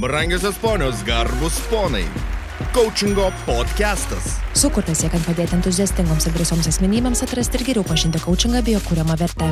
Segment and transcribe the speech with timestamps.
[0.00, 2.04] Brangiosios ponios, garbus ponai.
[2.72, 4.36] Coachingo podcastas.
[4.54, 9.16] Sukurtas siekiant padėti entuziastingoms ir drąsioms asmenybėms atrasti ir geriau pažinti coachingą bei jo kūriamą
[9.18, 9.48] vertę.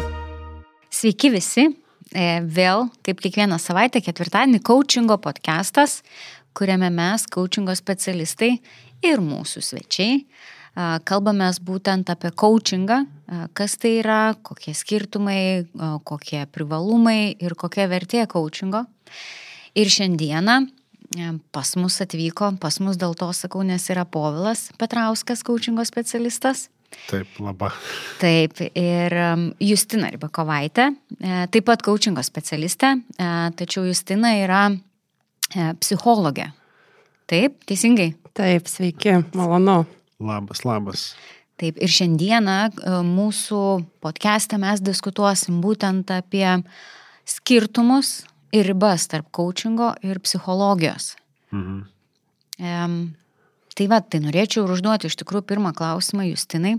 [0.95, 1.65] Sveiki visi.
[2.15, 5.97] E, Vėl, kaip kiekvieną savaitę, ketvirtadienį, coachingo podcastas,
[6.55, 8.53] kuriame mes, coachingo specialistai
[9.03, 10.21] ir mūsų svečiai,
[10.77, 13.01] a, kalbamės būtent apie coachingą,
[13.59, 15.67] kas tai yra, kokie skirtumai,
[16.07, 18.85] kokie privalumai ir kokia vertė coachingo.
[19.77, 25.45] Ir šiandieną e, pas mus atvyko, pas mus dėl to sakau, nes yra Povilas Petrauskas,
[25.45, 26.71] coachingo specialistas.
[27.11, 27.73] Taip, laba.
[28.23, 30.89] Taip, ir um, Justina Ribakovaitė,
[31.21, 34.63] e, taip pat coachingo specialistė, e, tačiau Justina yra
[35.83, 36.49] psichologė.
[37.31, 38.15] Taip, teisingai.
[38.37, 39.83] Taip, sveiki, malonu.
[40.23, 41.05] Labas, labas.
[41.61, 42.57] Taip, ir šiandieną
[43.07, 43.61] mūsų
[44.05, 46.49] podcast'e mes diskutuosim būtent apie
[47.29, 48.23] skirtumus
[48.53, 51.15] ir ribas tarp coachingo ir psichologijos.
[51.53, 51.79] Mhm.
[52.59, 53.15] Em,
[53.77, 56.77] tai va, tai norėčiau ir užduoti iš tikrųjų pirmą klausimą Justinai.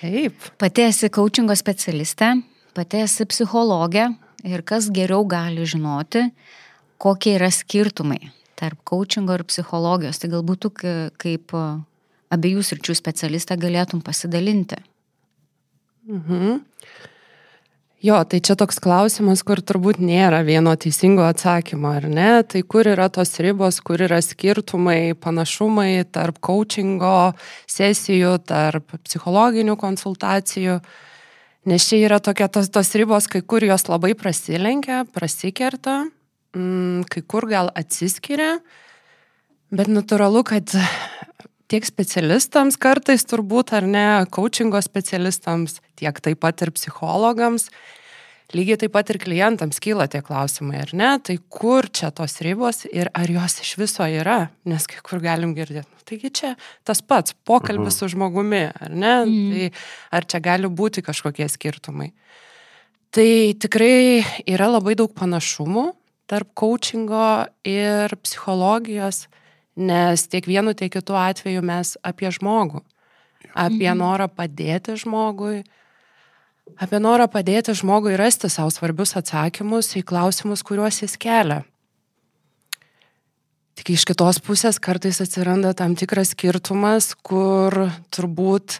[0.00, 2.34] Taip, Pati esi coachingo specialistė,
[2.74, 4.08] pati esi psichologė
[4.44, 6.26] ir kas geriau gali žinoti,
[7.02, 8.18] kokie yra skirtumai
[8.58, 10.18] tarp coachingo ir psichologijos.
[10.22, 11.54] Tai galbūt tu ka- kaip
[12.32, 14.76] abiejų sričių specialistė galėtum pasidalinti.
[18.02, 22.30] Jo, tai čia toks klausimas, kur turbūt nėra vieno teisingo atsakymo, ar ne?
[22.42, 27.32] Tai kur yra tos ribos, kur yra skirtumai, panašumai tarp coachingo
[27.70, 30.80] sesijų, tarp psichologinių konsultacijų.
[31.70, 36.00] Nes čia yra tokia tos, tos ribos, kai kur jos labai prasilenkia, prasikerta,
[36.58, 38.56] mm, kai kur gal atsiskiria,
[39.70, 40.74] bet natūralu, kad
[41.72, 47.70] tiek specialistams kartais turbūt, ar ne, coachingo specialistams, tiek taip pat ir psichologams,
[48.52, 52.84] lygiai taip pat ir klientams kyla tie klausimai, ar ne, tai kur čia tos ribos
[52.90, 57.00] ir ar jos iš viso yra, nes kai kur galim girdėti, "Nu, taigi čia tas
[57.00, 59.72] pats pokalbis su žmogumi, ar ne, tai
[60.12, 62.12] ar čia gali būti kažkokie skirtumai.
[63.12, 65.94] Tai tikrai yra labai daug panašumų
[66.26, 69.28] tarp coachingo ir psichologijos,
[69.76, 72.82] nes tiek vienu, tiek kitu atveju mes apie žmogų,
[73.54, 75.62] apie norą padėti žmogui,
[76.76, 81.62] apie norą padėti žmogui rasti savo svarbius atsakymus į klausimus, kuriuos jis kelia.
[83.72, 87.72] Tik iš kitos pusės kartais atsiranda tam tikras skirtumas, kur
[88.12, 88.78] turbūt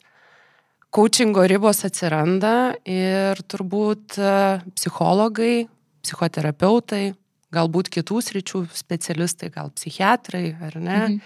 [0.92, 4.32] coachingo ribos atsiranda ir turbūt e,
[4.76, 5.64] psichologai,
[6.04, 7.14] psichoterapeutai,
[7.52, 11.18] galbūt kitų sričių specialistai, gal psichiatrai ar ne, mhm.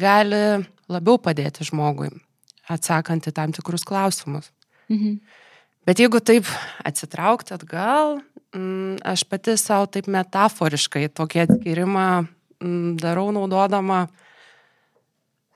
[0.00, 0.44] gali
[0.90, 2.10] labiau padėti žmogui,
[2.70, 4.50] atsakant į tam tikrus klausimus.
[4.92, 5.18] Mhm.
[5.84, 6.48] Bet jeigu taip
[6.84, 8.18] atsitraukti atgal,
[8.56, 14.06] mm, aš pati savo taip metaforiškai tokį atskirimą mm, darau naudodama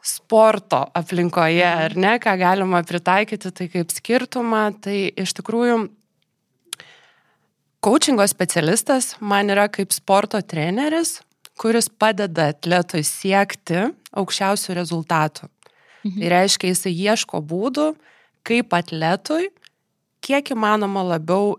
[0.04, 5.80] sporto aplinkoje, ar ne, ką galima pritaikyti, tai kaip skirtumą, tai iš tikrųjų
[7.88, 11.22] coachingo specialistas man yra kaip sporto treneris,
[11.56, 15.48] kuris padeda atletui siekti aukščiausių rezultatų.
[16.04, 16.18] Mhm.
[16.18, 17.86] Tai reiškia, jisai ieško būdų,
[18.44, 19.48] kaip atletui
[20.20, 21.56] kiek įmanoma labiau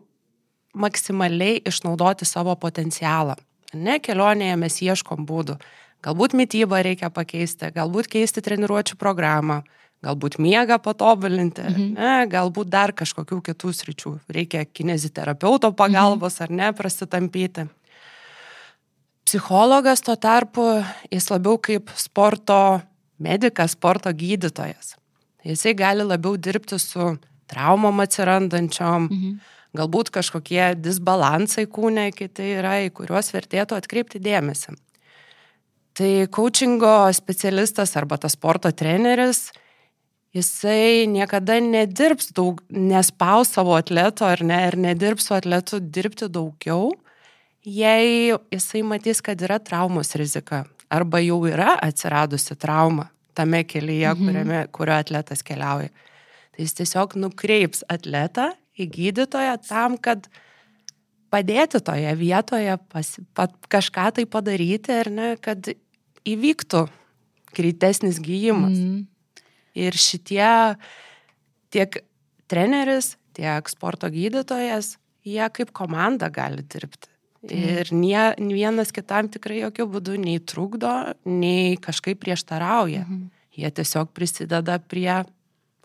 [0.78, 3.36] maksimaliai išnaudoti savo potencialą.
[3.74, 5.58] Ne kelionėje mes ieškom būdų.
[6.06, 9.64] Galbūt mytybą reikia pakeisti, galbūt keisti treniruočio programą,
[10.06, 11.90] galbūt miegą patobulinti, mhm.
[11.98, 14.14] ne, galbūt dar kažkokių kitų sričių.
[14.32, 16.46] Reikia kineziterapeuto pagalbos mhm.
[16.46, 17.68] ar ne prasitampyti.
[19.28, 20.64] Psichologas tuo tarpu,
[21.12, 22.80] jis labiau kaip sporto
[23.22, 24.96] medikas, sporto gydytojas.
[25.46, 27.14] Jisai gali labiau dirbti su
[27.50, 29.38] traumom atsirandančiom, mhm.
[29.78, 34.78] galbūt kažkokie disbalansai kūne kiti yra, į kuriuos vertėtų atkreipti dėmesį.
[36.00, 39.50] Tai coachingo specialistas arba tas sporto treneris,
[40.36, 46.92] jisai niekada nedirbs daug, nespaus savo atleto ar ne, ir nedirbs su atletu dirbti daugiau,
[47.66, 54.26] jei jisai matys, kad yra traumos rizika arba jau yra atsiradusi trauma tame kelyje, mhm.
[54.26, 55.92] kuriame, kurio atletas keliauja.
[56.54, 58.50] Tai jis tiesiog nukreips atletą
[58.80, 60.28] į gydytoją tam, kad
[61.32, 65.70] padėti toje vietoje, pas, pat, kažką tai padaryti, ar ne, kad
[66.28, 66.88] įvyktų
[67.56, 68.76] greitesnis gyjimas.
[68.76, 69.06] Mm.
[69.78, 70.76] Ir šitie
[71.74, 72.02] tiek
[72.50, 77.12] treneris, tiek sporto gydytojas, jie kaip komanda gali dirbti.
[77.56, 80.92] Ir nie, vienas kitam tikrai jokių būdų nei trukdo,
[81.24, 83.06] nei kažkaip prieštarauja.
[83.08, 83.30] Mm.
[83.56, 85.22] Jie tiesiog prisideda prie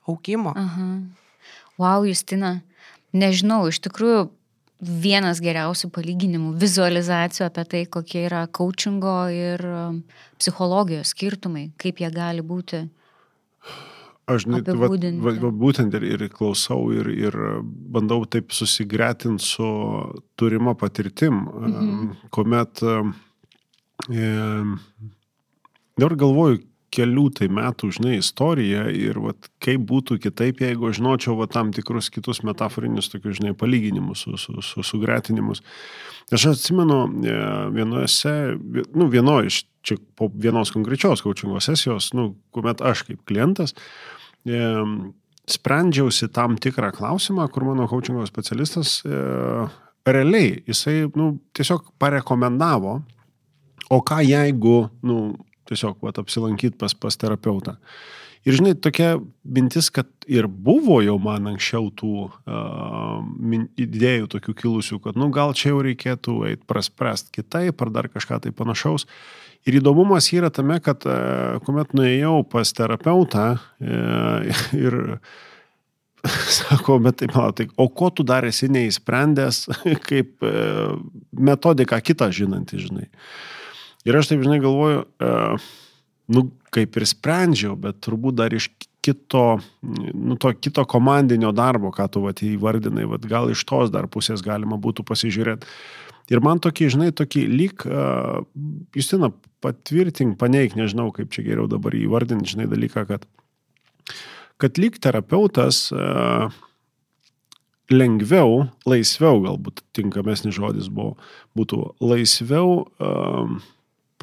[0.07, 0.55] augimo.
[0.59, 0.89] Aha.
[1.79, 2.57] Wow, Justina,
[3.15, 4.27] nežinau, iš tikrųjų
[4.85, 10.03] vienas geriausių palyginimų, vizualizacijų apie tai, kokie yra coachingo ir um,
[10.43, 12.85] psichologijos skirtumai, kaip jie gali būti.
[14.25, 17.35] Aš net, va, va, va, būtent ir, ir klausau ir, ir
[17.93, 19.67] bandau taip susigretinti su
[20.41, 22.07] turima patirtim, mhm.
[22.33, 24.31] kuomet e,
[26.01, 26.63] dabar galvoju
[26.95, 32.11] kelių tai metų, žinai, istoriją ir vat, kaip būtų kitaip, jeigu žinočiau va, tam tikrus
[32.15, 35.61] kitus metaforinius tokius, žinai, palyginimus, su, su, su, sugretinimus.
[36.33, 37.35] Aš atsimenu e,
[37.75, 38.33] vienose,
[38.95, 43.75] nu, vienoje iš čia po vienos konkrečios coachingo sesijos, nu, kuomet aš kaip klientas
[44.49, 44.61] e,
[45.51, 49.19] sprendžiausi tam tikrą klausimą, kur mano coachingo specialistas e,
[50.09, 52.99] realiai, jisai nu, tiesiog parekomendavo,
[53.93, 55.19] o ką jeigu nu,
[55.69, 57.77] tiesiog vat, apsilankyti pas, pas terapeutą.
[58.45, 64.55] Ir žinai, tokia mintis, kad ir buvo jau man anksčiau tų uh, min, idėjų tokių
[64.59, 69.07] kilusių, kad, nu, gal čia jau reikėtų eiti praspręst kitaip ar dar kažką tai panašaus.
[69.65, 74.99] Ir įdomumas yra tame, kad uh, kuomet nuėjau pas terapeutą uh, ir
[76.59, 79.63] sako, bet taip, man, tai, o ko tu dar esi neįsprendęs,
[80.09, 80.99] kaip uh,
[81.33, 83.09] metodiką kitą žinantį, žinai.
[84.05, 85.73] Ir aš taip, žinai, galvoju, uh,
[86.33, 88.71] nu, kaip ir sprendžiau, bet turbūt dar iš
[89.05, 89.45] kito,
[89.83, 94.45] nu, to kito komandinio darbo, ką tu vat, įvardinai, vat, gal iš tos dar pusės
[94.45, 95.69] galima būtų pasižiūrėti.
[96.33, 98.41] Ir man tokį, žinai, tokį lyg, uh,
[98.97, 99.29] Justina,
[99.65, 103.27] patvirtink, paneik, nežinau, kaip čia geriau dabar įvardinti, žinai, dalyką, kad,
[104.57, 106.49] kad lyg terapeutas uh,
[107.93, 111.19] lengviau, laisviau, galbūt tinkamesnis žodis buvo,
[111.59, 113.59] būtų laisviau uh,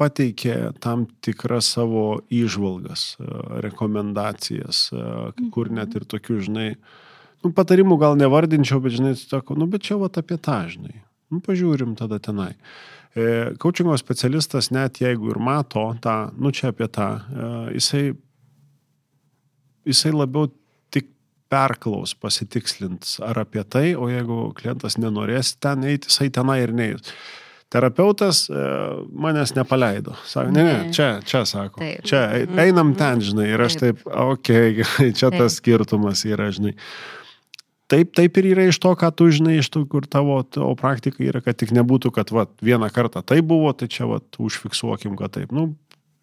[0.00, 3.16] pateikė tam tikras savo įžvalgas,
[3.64, 4.86] rekomendacijas,
[5.52, 6.68] kur net ir tokių, žinai,
[7.44, 11.02] nu, patarimų gal nevardinčiau, bet, žinai, sako, nu, bet čia va apie tą, žinai.
[11.32, 12.52] Nu, pažiūrim tada tenai.
[13.16, 18.02] E, Kaučingo specialistas, net jeigu ir mato tą, nu, čia apie tą, e, jisai,
[19.88, 20.50] jisai labiau
[20.92, 21.08] tik
[21.52, 27.16] perklaus, pasitikslint ar apie tai, o jeigu klientas nenorės ten eiti, jisai tenai ir neįs
[27.72, 28.54] terapeutas e,
[29.12, 30.14] manęs nepaleido.
[30.28, 31.80] Sako, ne, ne, čia, čia sako.
[31.80, 32.04] Taip.
[32.08, 32.20] Čia,
[32.60, 33.48] einam ten, žinai.
[33.54, 35.40] Ir aš taip, okei, okay, čia taip.
[35.40, 36.76] tas skirtumas yra, žinai.
[37.92, 41.24] Taip, taip ir yra iš to, ką tu žinai, iš tų, kur tavo, tavo praktika
[41.24, 45.34] yra, kad tik nebūtų, kad va, vieną kartą tai buvo, tai čia va, užfiksuokim, kad
[45.36, 45.52] taip.
[45.52, 45.74] Nu,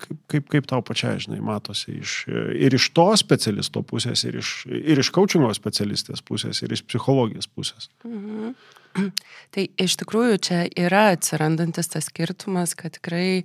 [0.01, 4.53] kaip, kaip, kaip tau pačiai, žinai, matosi iš, ir iš to specialisto pusės, ir iš,
[4.69, 7.89] ir iš coachingo specialistės pusės, ir iš psichologijos pusės.
[8.05, 8.53] Mhm.
[9.53, 13.43] Tai iš tikrųjų čia yra atsirandantis tas skirtumas, kad tikrai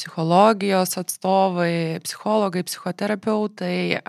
[0.00, 4.00] psichologijos atstovai, psichologai, psichoterapeutai,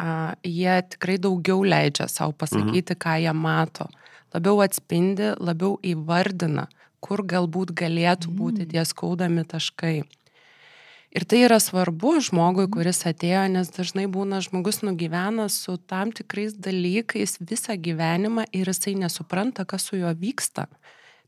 [0.48, 3.02] jie tikrai daugiau leidžia savo pasakyti, mhm.
[3.02, 3.90] ką jie mato.
[4.32, 6.70] Labiau atspindi, labiau įvardina,
[7.04, 8.70] kur galbūt galėtų būti mm.
[8.72, 9.96] tie skaudami taškai.
[11.12, 16.54] Ir tai yra svarbu žmogui, kuris atėjo, nes dažnai būna žmogus nugyvena su tam tikrais
[16.56, 20.70] dalykais visą gyvenimą ir jisai nesupranta, kas su juo vyksta.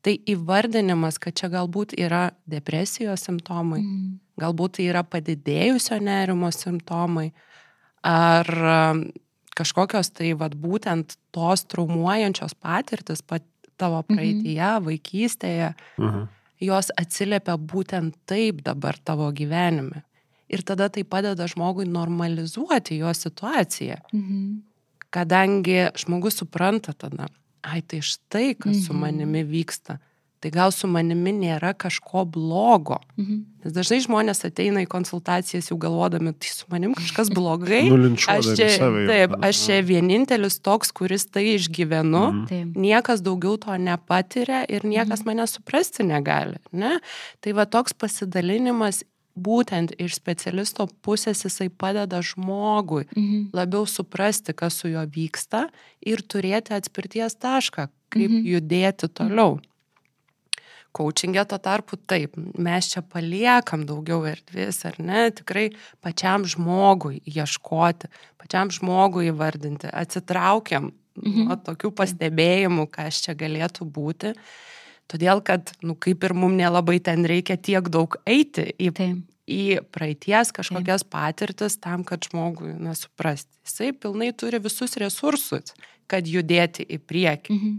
[0.03, 4.13] Tai įvardinimas, kad čia galbūt yra depresijos simptomai, mm.
[4.39, 7.33] galbūt tai yra padidėjusio nerimo simptomai,
[8.07, 9.01] ar um,
[9.59, 13.43] kažkokios tai vad būtent tos traumuojančios patirtis pat
[13.75, 14.15] tavo mhm.
[14.15, 14.85] praeitie, mm -hmm.
[14.87, 15.73] vaikystėje.
[15.97, 20.03] Mm -hmm jos atsiliepia būtent taip dabar tavo gyvenime.
[20.53, 23.97] Ir tada tai padeda žmogui normalizuoti jo situaciją.
[24.13, 24.61] Mhm.
[25.13, 27.27] Kadangi žmogus supranta tada,
[27.61, 28.85] ai tai štai, kas mhm.
[28.85, 29.99] su manimi vyksta
[30.43, 32.99] tai gal su manimi nėra kažko blogo.
[33.15, 33.37] Mhm.
[33.63, 37.85] Nes dažnai žmonės ateina į konsultacijas jau galvodami, tai su manim kažkas blogai.
[38.33, 38.67] aš čia,
[39.07, 42.75] taip, aš čia vienintelis toks, kuris tai išgyvenu, mhm.
[42.75, 45.31] niekas daugiau to nepatiria ir niekas mhm.
[45.31, 46.59] mane suprasti negali.
[46.75, 46.97] Ne?
[47.39, 53.49] Tai va toks pasidalinimas būtent iš specialisto pusės jisai padeda žmogui mhm.
[53.55, 55.69] labiau suprasti, kas su juo vyksta
[56.05, 58.49] ir turėti atspirties tašką, kaip mhm.
[58.57, 59.55] judėti toliau.
[59.57, 59.69] Mhm.
[60.93, 65.71] Coachingė to tarpu taip, mes čia paliekam daugiau erdvės, ar ne, tikrai
[66.05, 71.47] pačiam žmogui ieškoti, pačiam žmogui įvardinti, atsitraukiam mhm.
[71.47, 74.35] nuo tokių pastebėjimų, kas čia galėtų būti,
[75.09, 79.25] todėl kad, nu, kaip ir mums nelabai ten reikia tiek daug eiti į, taip.
[79.49, 81.13] į praeities kažkokias taip.
[81.17, 83.49] patirtis tam, kad žmogui nesuprasti.
[83.65, 85.73] Jisai pilnai turi visus resursus,
[86.05, 87.57] kad judėti į priekį.
[87.57, 87.75] Mhm.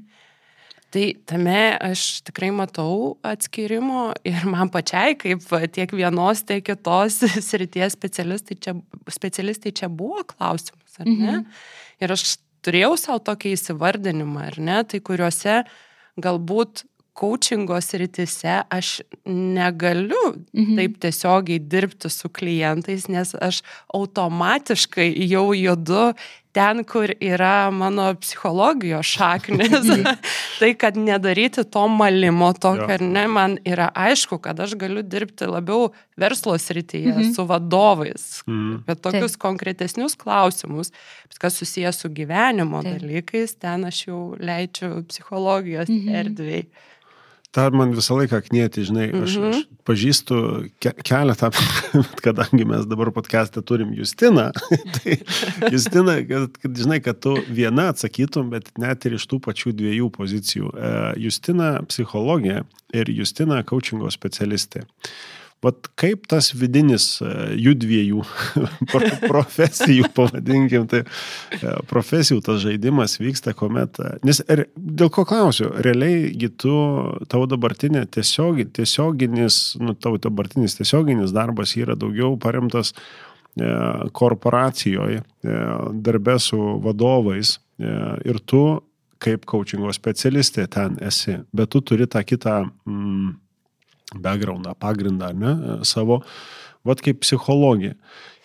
[0.94, 5.42] Tai tame aš tikrai matau atskirimo ir man pačiai, kaip
[5.74, 7.16] tiek vienos, tiek kitos
[7.48, 8.76] srities specialistai čia,
[9.10, 11.32] specialistai čia buvo klausimas, ar ne?
[11.40, 11.46] Mhm.
[12.04, 15.64] Ir aš turėjau savo tokį įsivardinimą, ar ne, tai kuriuose
[16.22, 16.84] galbūt
[17.14, 20.22] coachingo sritise aš negaliu
[20.54, 20.76] Mhm.
[20.78, 23.60] taip tiesiogiai dirbti su klientais, nes aš
[23.94, 26.14] automatiškai jau judu
[26.54, 29.88] ten, kur yra mano psichologijos šaknis.
[30.60, 32.94] tai, kad nedaryti to malimo tokio, Jo.
[32.94, 37.32] ar ne, man yra aišku, kad aš galiu dirbti labiau verslo srityje Mhm.
[37.34, 38.42] su vadovais.
[38.46, 38.84] Mhm.
[38.86, 40.92] Bet tokius konkretesnius klausimus,
[41.38, 43.02] kas susijęs su gyvenimo Taip.
[43.02, 46.14] dalykais, ten aš jau leidžiu psichologijos Mhm.
[46.22, 46.66] erdvėjai.
[47.54, 49.50] Ta man visą laiką knieti, žinai, aš, Mhm.
[49.54, 50.36] aš pažįstu
[50.82, 51.52] ke keletą,
[51.94, 54.48] bet kadangi mes dabar podcast'e turim Justiną,
[54.96, 55.20] tai
[55.70, 60.10] Justina, kad, kad žinai, kad tu viena atsakytum, bet net ir iš tų pačių dviejų
[60.16, 60.72] pozicijų.
[60.74, 60.90] E,
[61.22, 64.82] Justina psichologė ir Justina coachingo specialistė.
[65.64, 67.30] Vat kaip tas vidinis e,
[67.60, 68.22] jų dviejų
[68.92, 71.02] pro- profesijų, pavadinkim, tai
[71.90, 76.74] profesijų tas žaidimas vyksta, kuomet, e, nes ir dėl ko klausiu, realiai tu,
[77.32, 82.94] tavo dabartinė tiesiogi, tiesioginis, nu, tavo dabartinis tiesioginis darbas yra daugiau paremtas
[83.54, 85.20] korporacijoje,
[86.02, 88.64] darbė su vadovais ir tu
[89.24, 93.32] kaip coachingo specialistė ten esi, bet tu turi tą kitą mm,
[94.22, 95.54] backgroundą, pagrindą, ne,
[95.86, 96.22] savo,
[96.84, 97.94] vad kaip psichologija.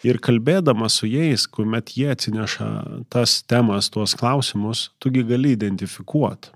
[0.07, 2.67] Ir kalbėdama su jais, kuomet jie atsineša
[3.11, 6.53] tas temas, tuos klausimus, tugi gali identifikuoti.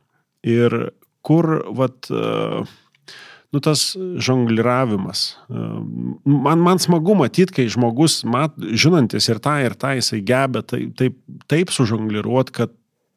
[0.48, 0.94] Ir
[1.28, 2.08] kur, vad,
[3.52, 5.26] nu tas žongliravimas.
[6.24, 10.96] Man, man smagu matyti, kai žmogus, mat, žinantis ir tą, ir tą, jisai gebė taip,
[11.00, 11.20] taip,
[11.52, 12.74] taip sužongliruoti, kad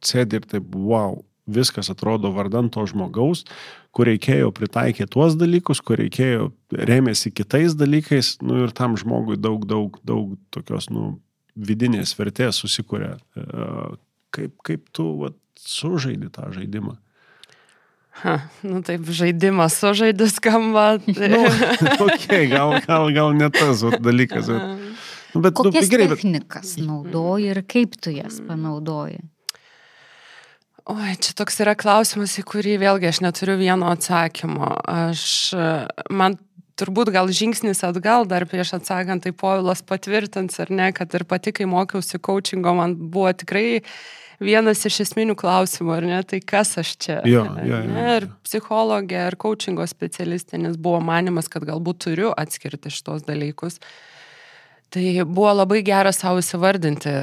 [0.07, 3.45] sėdi ir taip, wow, viskas atrodo vardant to žmogaus,
[3.95, 9.65] kur reikėjo pritaikyti tuos dalykus, kur reikėjo rėmėsi kitais dalykais, nu ir tam žmogui daug,
[9.69, 11.17] daug, daug tokios, nu,
[11.57, 13.15] vidinės vertės susikūrė.
[13.39, 13.95] E,
[14.37, 16.97] Kaip, kaip tu vat, sužaidi tą žaidimą?
[18.21, 18.35] Ha,
[18.65, 20.99] nu taip, žaidimas sužaidis skamba.
[21.05, 21.31] Tai...
[21.87, 24.49] Nu, okay, gal, gal, gal ne tas vat, dalykas.
[24.51, 24.67] Bet,
[25.33, 29.23] nu, bet, nu, Kokias gerai, bet, technikas naudoji ir kaip tu jas panaudoji?
[30.87, 34.69] Oi, čia toks yra klausimas, į kurį vėlgi aš neturiu vieno atsakymo.
[34.87, 35.25] Aš,
[36.15, 36.37] man
[36.79, 41.51] turbūt gal žingsnis atgal dar prieš atsakant, tai Povilas patvirtins ar ne, kad ir pati,
[41.57, 43.83] kai mokiausi coachingo, man buvo tikrai
[44.43, 47.19] vienas iš esminių klausimų, ar ne, tai kas aš čia.
[47.27, 48.05] Jo, jo, jo.
[48.17, 53.81] Ir psichologė, ir coachingo specialistė, nes buvo manimas, kad galbūt turiu atskirti šitos dalykus.
[54.95, 57.17] Tai buvo labai gera savo įsivardinti,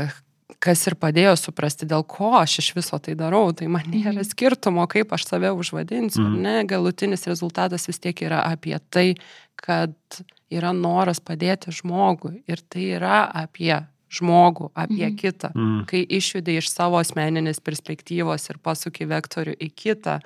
[0.63, 3.51] kas ir padėjo suprasti, dėl ko aš iš viso tai darau.
[3.55, 6.21] Tai man nėra skirtumo, kaip aš save užvadinsiu.
[6.23, 6.41] Mhm.
[6.41, 9.15] Ne, galutinis rezultatas vis tiek yra apie tai,
[9.55, 9.95] kad
[10.53, 12.43] yra noras padėti žmogui.
[12.47, 15.15] Ir tai yra apie žmogų, apie Mhm.
[15.17, 15.49] kitą.
[15.55, 20.19] mm, Kai išjudi iš savo asmeninės perspektyvos ir pasuki vektorių į kitą,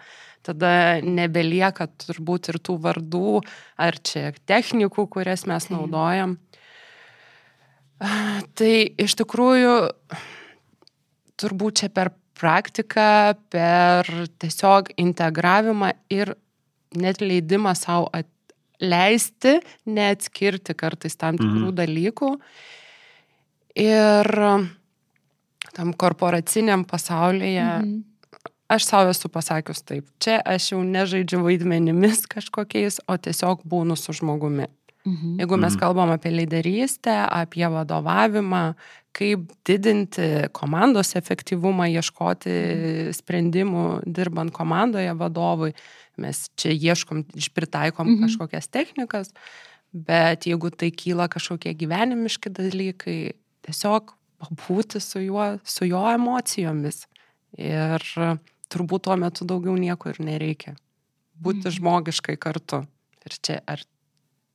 [0.44, 3.42] tada nebelieka turbūt ir tų vardų
[3.78, 6.38] ar čia technikų, kurias mes naudojam.
[6.38, 6.47] Ah,
[8.00, 9.76] Tai iš tikrųjų
[11.42, 14.06] turbūt čia per praktiką, per
[14.42, 16.36] tiesiog integravimą ir
[16.98, 18.12] net leidimą savo
[18.82, 19.56] leisti,
[19.90, 21.76] neatskirti kartais tam tikrų Mhm.
[21.80, 22.30] dalykų.
[23.78, 24.26] Ir
[25.74, 28.04] tam korporaciniam pasaulyje Mhm.
[28.70, 34.14] aš savo esu pasakius taip, čia aš jau nežaidžiu vaidmenimis kažkokiais, o tiesiog būnu su
[34.14, 34.68] žmogumi.
[35.08, 35.38] Mhm.
[35.40, 35.80] Jeigu mes Mhm.
[35.80, 38.76] kalbam apie lyderystę, apie vadovavimą,
[39.14, 42.52] kaip didinti komandos efektyvumą, ieškoti
[43.16, 45.74] sprendimų dirbant komandoje vadovui,
[46.18, 47.24] mes čia ieškom,
[47.56, 48.24] pritaikom Mhm.
[48.28, 49.32] kažkokias technikas,
[49.94, 53.32] bet jeigu tai kyla kažkokie gyvenimiški dalykai,
[53.66, 57.06] tiesiog pabūti su juo, su jo emocijomis.
[57.58, 58.00] Ir
[58.70, 60.76] turbūt tuo metu daugiau nieko ir nereikia.
[61.42, 61.78] Būti Mhm.
[61.80, 62.86] žmogiškai kartu.
[63.26, 63.80] Ir čia ar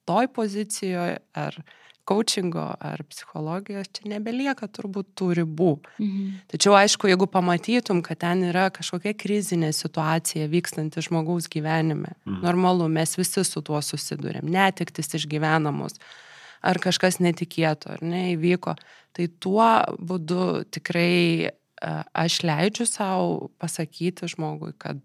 [0.08, 1.62] toj pozicijoje, ar
[2.08, 5.72] coachingo, ar psichologijos, čia nebelieka turbūt tų ribų.
[6.02, 6.32] Mhm.
[6.50, 12.42] Tačiau aišku, jeigu pamatytum, kad ten yra kažkokia krizinė situacija vykstanti žmogaus gyvenime, Mhm.
[12.42, 15.98] normalu, mes visi su tuo susidurėm, netiktis išgyvenamos,
[16.62, 18.76] ar kažkas netikėto, ar ne, įvyko,
[19.12, 21.52] tai tuo būdu tikrai e,
[22.14, 25.02] aš leidžiu savo pasakyti žmogui, kad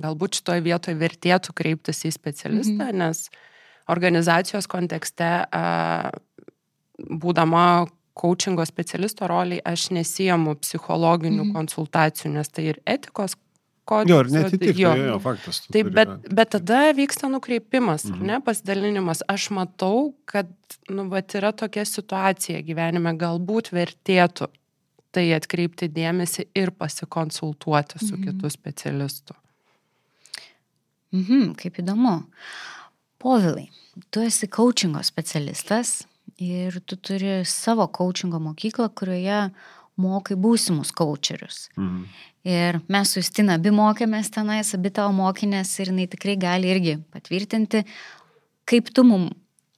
[0.00, 2.98] galbūt šitoje vietoje vertėtų kreiptis į specialistą, mhm.
[2.98, 3.30] nes
[3.88, 6.10] organizacijos kontekste, a,
[6.98, 11.48] būdama coachingo specialisto roliai, aš nesijamu psichologinių Mhm.
[11.48, 11.56] mhm.
[11.56, 13.34] konsultacijų, nes tai ir etikos
[14.06, 14.94] jo, ir netitiktų, jo.
[14.94, 15.60] jo, jo, faktas.
[15.66, 18.26] Taip, turi bet, bet tada vyksta nukreipimas, Mhm.
[18.26, 19.22] ne, pasidalinimas.
[19.28, 20.46] Aš matau, kad,
[20.88, 24.48] nu, vat yra tokia situacija gyvenime, galbūt vertėtų
[25.12, 28.22] tai atkreipti dėmesį ir pasikonsultuoti su Mhm.
[28.24, 29.34] kitu specialistu.
[31.12, 32.24] Mhm, kaip įdomu.
[33.22, 33.68] Povilai,
[34.10, 36.02] tu esi coachingo specialistas
[36.42, 39.44] ir tu turi savo coachingo mokyklą, kurioje
[40.02, 41.68] mokai būsimus coacherius.
[41.76, 42.02] Mhm.
[42.42, 46.96] Ir mes su Justina abi mokėmės tenais, abi tavo mokinės ir jinai tikrai gali irgi
[47.14, 47.84] patvirtinti,
[48.66, 49.28] kaip tu mum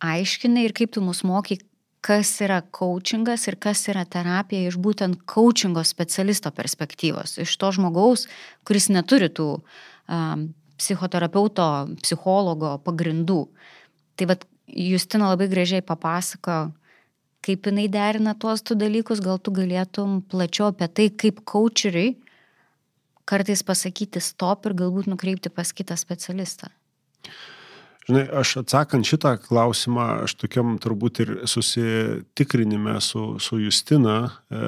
[0.00, 1.58] aiškinai ir kaip tu mus mokai,
[2.04, 8.26] kas yra coachingas ir kas yra terapija iš būtent coachingo specialisto perspektyvos, iš to žmogaus,
[8.64, 9.48] kuris neturi tų
[10.08, 10.48] um,
[10.80, 11.68] psichoterapeuto,
[12.02, 13.44] psichologo pagrindų.
[14.18, 16.72] Tai vad, Justina labai gražiai papasako,
[17.44, 22.14] kaip jinai derina tuos du dalykus, gal tu galėtum plačiau apie tai, kaip coacheriai
[23.28, 26.70] kartais pasakyti stop ir galbūt nukreipti pas kitą specialistą.
[28.04, 34.18] Žinai, aš atsakant šitą klausimą, aš tokiam turbūt ir susitikrinime su, su Justina,
[34.52, 34.60] e,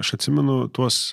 [0.00, 1.10] aš atsimenu tuos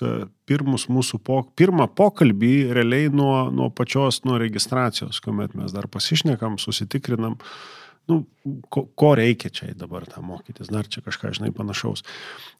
[0.48, 6.56] pirmus mūsų, po, pirmą pokalbį realiai nuo, nuo pačios, nuo registracijos, kuomet mes dar pasišnekam,
[6.60, 7.36] susitikrinam,
[8.10, 8.22] nu,
[8.72, 12.02] ko, ko reikia čia dabar tą mokytis, dar čia kažką, žinai, panašaus.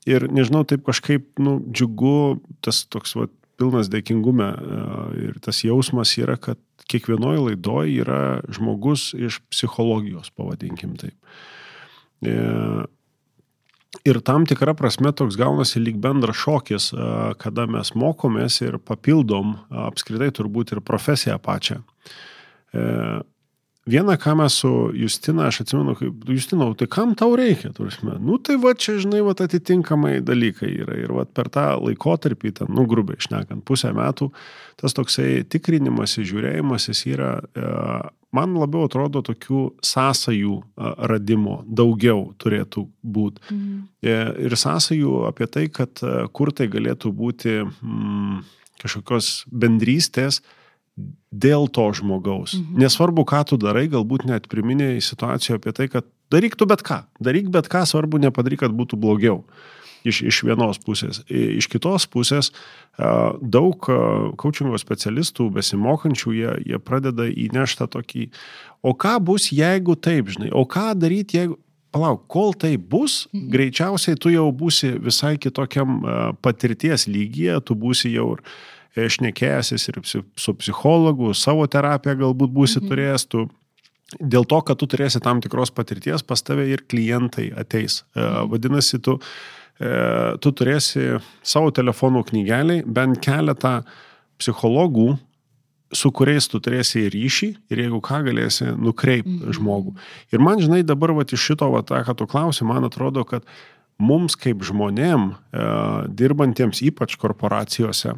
[0.08, 4.50] Ir nežinau, taip kažkaip, nu, džiugu, tas toks, va, pilnas dėkingume
[5.20, 6.60] ir tas jausmas yra, kad
[6.90, 8.22] kiekvienoje laidoje yra
[8.52, 11.16] žmogus iš psichologijos, pavadinkim taip.
[14.06, 16.92] Ir tam tikra prasme toks gaunasi lyg bendras šokis,
[17.42, 19.56] kada mes mokomės ir papildom
[19.88, 21.80] apskritai turbūt ir profesiją pačią.
[22.70, 22.84] E,
[23.90, 28.18] Vieną, ką mes su Justina, aš atsimenu, kaip, Justina, tai kam tau reikia, turime?
[28.20, 30.98] Nu, tai va čia, žinai, va atitinkamai dalykai yra.
[31.00, 34.28] Ir va per tą laikotarpį, ten, nu, grubiai išnekant, pusę metų,
[34.78, 37.72] tas toksai tikrinimas, žiūrėjimas, jis yra, e,
[38.36, 40.60] man labiau atrodo, tokių sąsajų
[41.10, 43.42] radimo daugiau turėtų būti.
[43.50, 43.82] Mhm.
[44.02, 46.02] E, ir sąsajų apie tai, kad
[46.36, 48.40] kur tai galėtų būti mm,
[48.82, 50.40] kažkokios bendrystės,
[51.30, 52.56] dėl to žmogaus.
[52.58, 52.80] Mhm.
[52.82, 57.04] Nesvarbu, ką tu darai, galbūt net priminėjai situacijoje apie tai, kad daryk tu bet ką.
[57.22, 59.44] Daryk bet ką, svarbu nepadaryk, kad būtų blogiau.
[60.00, 61.20] Iš, iš vienos pusės.
[61.28, 62.50] Iš kitos pusės
[62.96, 63.84] daug
[64.40, 68.30] coachingo specialistų, besimokančių, jie, jie pradeda įneštą tokį,
[68.80, 71.60] o ką bus, jeigu taip, žinai, o ką daryti, jeigu...
[71.90, 73.48] Palauk, kol tai bus, mhm.
[73.50, 76.04] greičiausiai tu jau būsi visai kitokiam
[76.38, 78.44] patirties lygyje, tu būsi jau ir
[78.98, 82.90] E, šnekėjęsis ir su psichologu, savo terapiją galbūt būsi mhm.
[82.90, 83.46] turėjęs, tu
[84.18, 88.02] dėl to, kad tu turėsi tam tikros patirties, pas tave ir klientai ateis.
[88.14, 88.50] E, mhm.
[88.52, 89.18] Vadinasi, tu,
[89.78, 89.90] e,
[90.42, 93.80] tu turėsi savo telefonų knygeliai bent keletą
[94.40, 95.12] psichologų,
[95.90, 99.58] su kuriais tu turėsi ryšį ir jeigu ką galėsi nukreipti mhm.
[99.58, 99.94] žmogų.
[100.34, 103.46] Ir man, žinai, dabar va, iš šito, va, tą, ką tu klausi, man atrodo, kad
[104.00, 105.68] mums kaip žmonėm, e,
[106.16, 108.16] dirbantiems ypač korporacijose,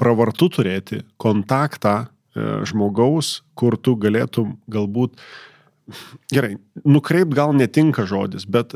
[0.00, 2.06] pravartu turėti kontaktą
[2.68, 5.18] žmogaus, kur tu galėtum galbūt,
[6.32, 8.74] gerai, nukreipt gal netinka žodis, bet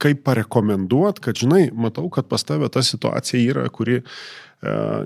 [0.00, 4.04] kaip parekomenduot, kad žinai, matau, kad pas tave ta situacija yra, kuri e,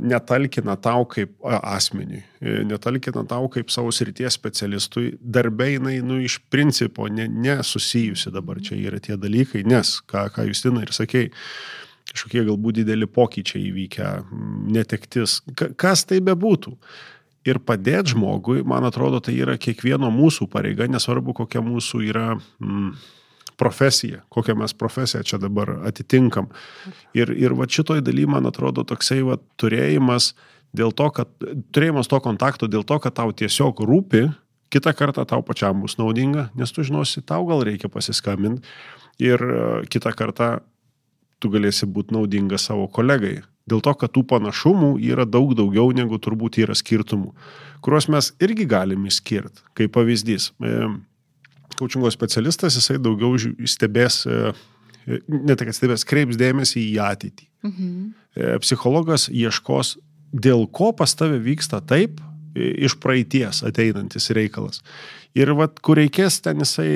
[0.06, 6.38] netalkina tau kaip asmeniui, e, netalkina tau kaip savo srities specialistui, darbei jinai, nu, iš
[6.52, 11.32] principo nesusijusi ne dabar čia yra tie dalykai, nes, ką, ką Justina ir sakėjai,
[12.12, 14.12] kažkokie galbūt dideli pokyčiai įvykę,
[14.74, 15.40] netektis,
[15.80, 16.76] kas tai bebūtų.
[17.44, 22.94] Ir padėti žmogui, man atrodo, tai yra kiekvieno mūsų pareiga, nesvarbu, kokia mūsų yra mm,
[23.60, 26.48] profesija, kokią mes profesiją čia dabar atitinkam.
[27.16, 30.32] Ir, ir va šitoj daly, man atrodo, toksai va turėjimas
[30.74, 31.30] dėl to, kad
[31.74, 34.26] turėjimas to kontakto dėl to, kad tau tiesiog rūpi,
[34.74, 38.64] kitą kartą tau pačiam bus naudinga, nes tu žinosi, tau gal reikia pasiskambinti
[39.22, 39.42] ir
[39.92, 40.48] kitą kartą
[41.38, 43.42] tu galėsi būti naudingas savo kolegai.
[43.70, 47.32] Dėl to, kad tų panašumų yra daug daugiau negu turbūt yra skirtumų,
[47.84, 49.64] kuriuos mes irgi galime išskirti.
[49.78, 50.50] Kaip pavyzdys,
[51.78, 54.52] kaučingo e, specialistas, jisai daugiau stebės, e,
[55.28, 57.48] ne tik stebės, kreips dėmesį į ateitį.
[57.64, 57.96] Mhm.
[58.36, 59.96] E, psichologas ieškos,
[60.34, 62.20] dėl ko pas tave vyksta taip,
[62.54, 64.82] iš praeities ateinantis reikalas.
[65.34, 66.86] Ir vat, kur reikės ten jisai,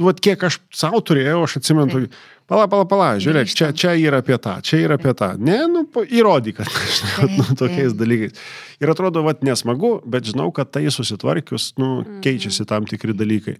[0.00, 2.06] vat kiek aš savo turėjau, aš atsimenu,
[2.48, 5.34] pala, pala, pala, žiūrėk, čia, čia yra apie tą, čia yra apie tą.
[5.36, 8.40] Ne, nu, įrodyk, kad žinai, nu, tokiais dalykais.
[8.80, 12.24] Ir atrodo, vat nesmagu, bet žinau, kad tai susitvarkius, nu, mhm.
[12.24, 13.58] keičiasi tam tikri dalykai.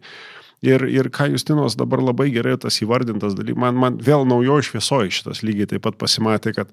[0.65, 5.13] Ir, ir ką Justinos dabar labai gerai tas įvardintas dalykas, man, man vėl naujojo šviesoje
[5.13, 6.73] šitas lygiai taip pat pasimatė, kad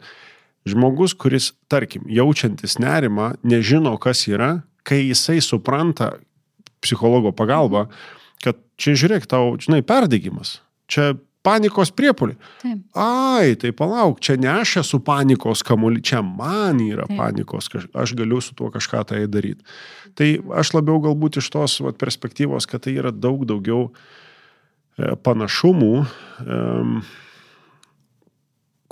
[0.71, 6.13] žmogus, kuris, tarkim, jaučiantis nerimą, nežino, kas yra, kai jisai supranta,
[6.83, 7.87] psichologo pagalba,
[8.43, 10.57] kad čia žiūrėk, tau, žinai, perdegimas.
[10.91, 12.37] Čia panikos priepolį.
[12.61, 12.79] Taip.
[12.99, 17.19] Ai, tai palauk, čia ne aš esu panikos kamuolį, čia man yra Taip.
[17.19, 19.65] panikos, aš galiu su tuo kažką tai daryti.
[20.17, 20.29] Tai
[20.61, 25.93] aš labiau galbūt iš tos vat, perspektyvos, kad tai yra daug daugiau e, panašumų,
[26.45, 26.95] em,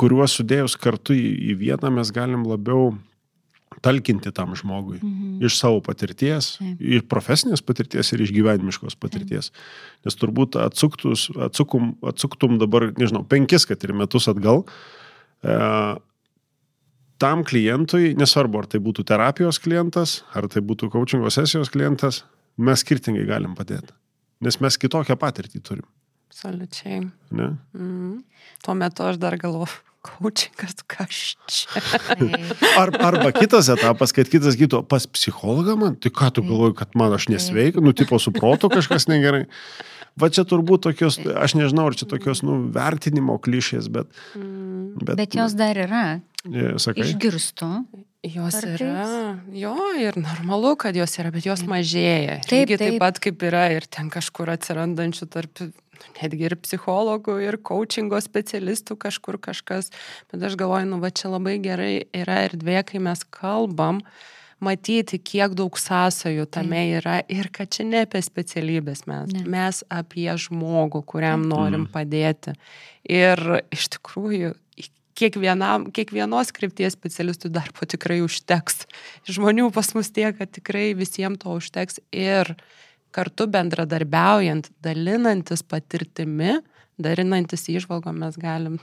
[0.02, 2.92] kuriuos sudėjus kartu į, į vieną mes galim labiau
[3.82, 5.46] talkinti tam žmogui Mhm.
[5.46, 6.82] iš savo patirties, Taip.
[6.82, 9.52] iš profesinės patirties ir iš gyvenimiškos patirties.
[10.06, 14.66] Nes turbūt atsuktus, atsukum, atsuktum dabar, nežinau, penkis, kad ir metus atgal,
[15.44, 15.96] e,
[17.18, 22.24] tam klientui, nesvarbu, ar tai būtų terapijos klientas, ar tai būtų coachingo sesijos klientas,
[22.58, 23.94] mes skirtingai galim padėti.
[24.42, 25.86] Nes mes kitokią patirtį turim.
[26.32, 27.12] Absoliučiai.
[27.32, 27.58] Ne?
[27.78, 28.24] Mm.
[28.64, 29.68] Tuo metu aš dar galvoju,
[30.06, 31.82] coachingas kas čia.
[32.10, 32.52] Taip.
[32.82, 36.98] Ar, arba kitas etapas, kad kitas gydo pas psichologą man, tai ką tu galvoji, kad
[37.00, 39.46] man aš nesveikia, nu, tipo, su protu kažkas negerai.
[40.20, 44.10] Va čia turbūt tokios, aš nežinau, ar čia tokios, nu, vertinimo klišės, bet...
[44.36, 46.06] Bet, Bet jos dar yra.
[46.44, 47.70] e, Sakai, Išgirstu.
[48.22, 48.82] Jos Kartais.
[48.84, 52.36] yra, jo, ir normalu, kad jos yra, bet jos mažėja.
[52.44, 53.00] Taip, Lygiai taip taip.
[53.02, 55.64] pat kaip yra ir ten kažkur atsirandančių tarp,
[56.18, 59.92] netgi ir psichologų, ir coachingo specialistų kažkur kažkas.
[60.32, 64.02] Bet aš galvoju, nu va čia labai gerai yra erdvė, kai mes kalbam,
[64.62, 69.46] matyti, kiek daug sąsajų tame yra ir kad čia ne apie specialybės mes, Ne.
[69.50, 72.54] mes apie žmogų, kuriam norim padėti.
[73.10, 74.54] Ir iš tikrųjų,
[75.18, 78.86] kiekvienam, kiekvienos krypties specialistui darbo tikrai užteks.
[79.30, 82.00] Žmonių pas mus tiek, kad tikrai visiems to užteks.
[82.16, 82.56] Ir
[83.16, 86.60] kartu bendradarbiaujant, dalinantis patirtimi,
[87.02, 88.80] dalinantis įžvalgom, mes galim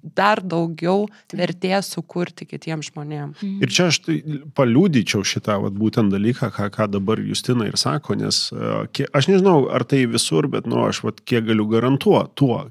[0.00, 3.42] dar daugiau vertės sukurti kitiems žmonėms.
[3.44, 4.18] Ir čia aš tai
[4.56, 9.30] paliūdyčiau šitą vat, būtent dalyką, ką, ką dabar Justina ir sako, nes e, kie- aš
[9.32, 12.62] nežinau, ar tai visur, bet nu, aš vat, kiek galiu garantuoti tuo,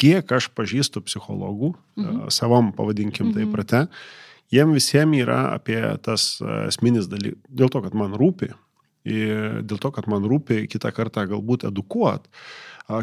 [0.00, 2.28] kiek aš pažįstu psichologų, mhm.
[2.34, 3.86] savam pavadinkim taip rate,
[4.54, 8.52] jiem visiems yra apie tas e, esminis dalykas, dėl to, kad man rūpi,
[9.04, 12.24] dėl to, kad man rūpi kitą kartą galbūt edukuot,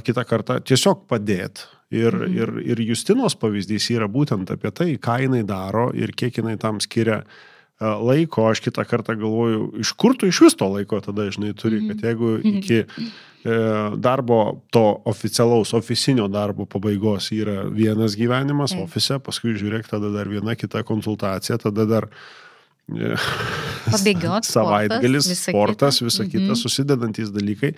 [0.06, 1.70] kitą kartą tiesiog padėti.
[1.92, 2.36] Ir, mhm.
[2.40, 6.80] ir, ir Justinos pavyzdys yra būtent apie tai, ką jinai daro ir kiek jinai tam
[6.80, 7.26] skiria
[7.82, 8.46] laiko.
[8.52, 12.04] Aš kitą kartą galvoju, iš kur tu iš vis to laiko tada, žinai, turi, kad
[12.06, 12.86] jeigu iki e,
[13.98, 20.56] darbo, to oficialaus, oficinio darbo pabaigos yra vienas gyvenimas ofise, paskui žiūrėk, tada dar viena
[20.56, 22.10] kita konsultacija, tada dar
[22.94, 23.16] e,
[23.90, 26.10] Pabėgiot, savaitgalis, sportas, visa sportas, kita.
[26.10, 27.74] visa kita, susidedantis dalykai.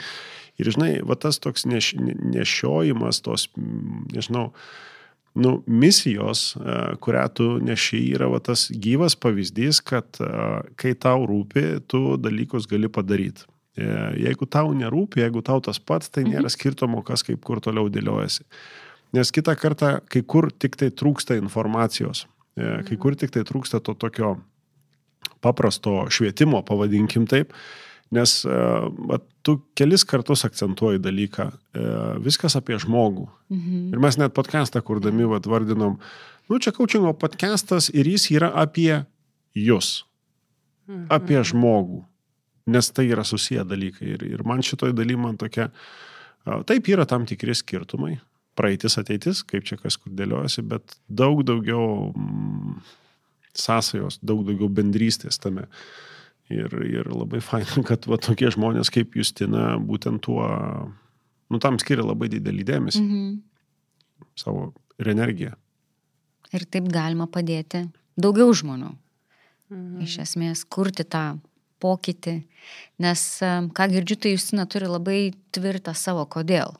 [0.61, 4.51] Ir žinai, va tas toks neš, ne- nešiojimas, tos, mm, nežinau,
[5.33, 10.29] nu, misijos, e, kurią tu neši, yra va tas gyvas pavyzdys, kad e,
[10.77, 13.47] kai tau rūpi, tu dalykus gali padaryti.
[13.73, 13.87] E,
[14.27, 18.45] Jeigu tau nerūpi, jeigu tau tas pats, tai nėra skirtumo, kas kaip kur toliau dėliojasi.
[19.13, 23.93] Nes kitą kartą, kai kur tik tai trūksta informacijos, kai kur tik tai trūksta to
[23.97, 24.35] tokio
[25.43, 27.53] paprasto švietimo, pavadinkim taip,
[28.13, 28.59] nes e,
[29.09, 31.87] va, tu kelis kartus akcentuoji dalyką, e,
[32.23, 33.27] viskas apie žmogų.
[33.53, 33.81] Mhm.
[33.93, 35.99] Ir mes net podcastą kurdami vat, vardinom,
[36.49, 39.03] nu čia coachingo podcastas ir jis yra apie
[39.57, 40.03] jūs,
[41.13, 42.03] apie žmogų,
[42.73, 44.13] nes tai yra susiję dalykai.
[44.15, 45.69] Ir, ir man šitoj daly man tokia,
[46.45, 48.17] a, taip yra tam tikri skirtumai,
[48.59, 52.75] praeitis, ateitis, kaip čia kas kur dėliojasi, bet daug daugiau mm,
[53.57, 55.67] sąsajos, daug daugiau bendrystės tame.
[56.53, 60.43] Ir, ir labai faina, kad va, tokie žmonės kaip Justina būtent tuo,
[61.49, 63.41] nu tam skiria labai didelį dėmesį Mhm.
[64.35, 65.53] savo ir energiją.
[66.53, 67.87] Ir taip galima padėti
[68.19, 68.91] daugiau žmonių.
[69.71, 70.01] Mhm.
[70.03, 71.39] Iš esmės, kurti tą
[71.81, 72.43] pokytį.
[72.99, 76.75] Nes, ką girdžiu, tai Justina turi labai tvirtą savo kodėl.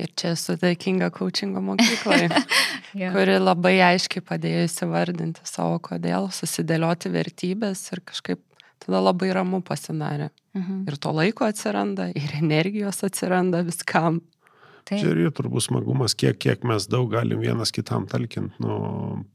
[0.00, 2.30] Ir čia esu dėkinga coachingo mokyklai,
[3.00, 3.10] Jo.
[3.14, 8.40] kuri labai aiškiai padėjo įsivardinti savo kodėl, susidėlioti vertybės ir kažkaip
[8.80, 10.30] tada labai ramu pasidarė.
[10.56, 10.84] Mhm.
[10.88, 14.22] Ir to laiko atsiranda, ir energijos atsiranda viskam.
[14.88, 15.02] Taip.
[15.02, 18.78] Čia ir turbūt smagumas, kiek, kiek mes daug galim vienas kitam talkint, nu,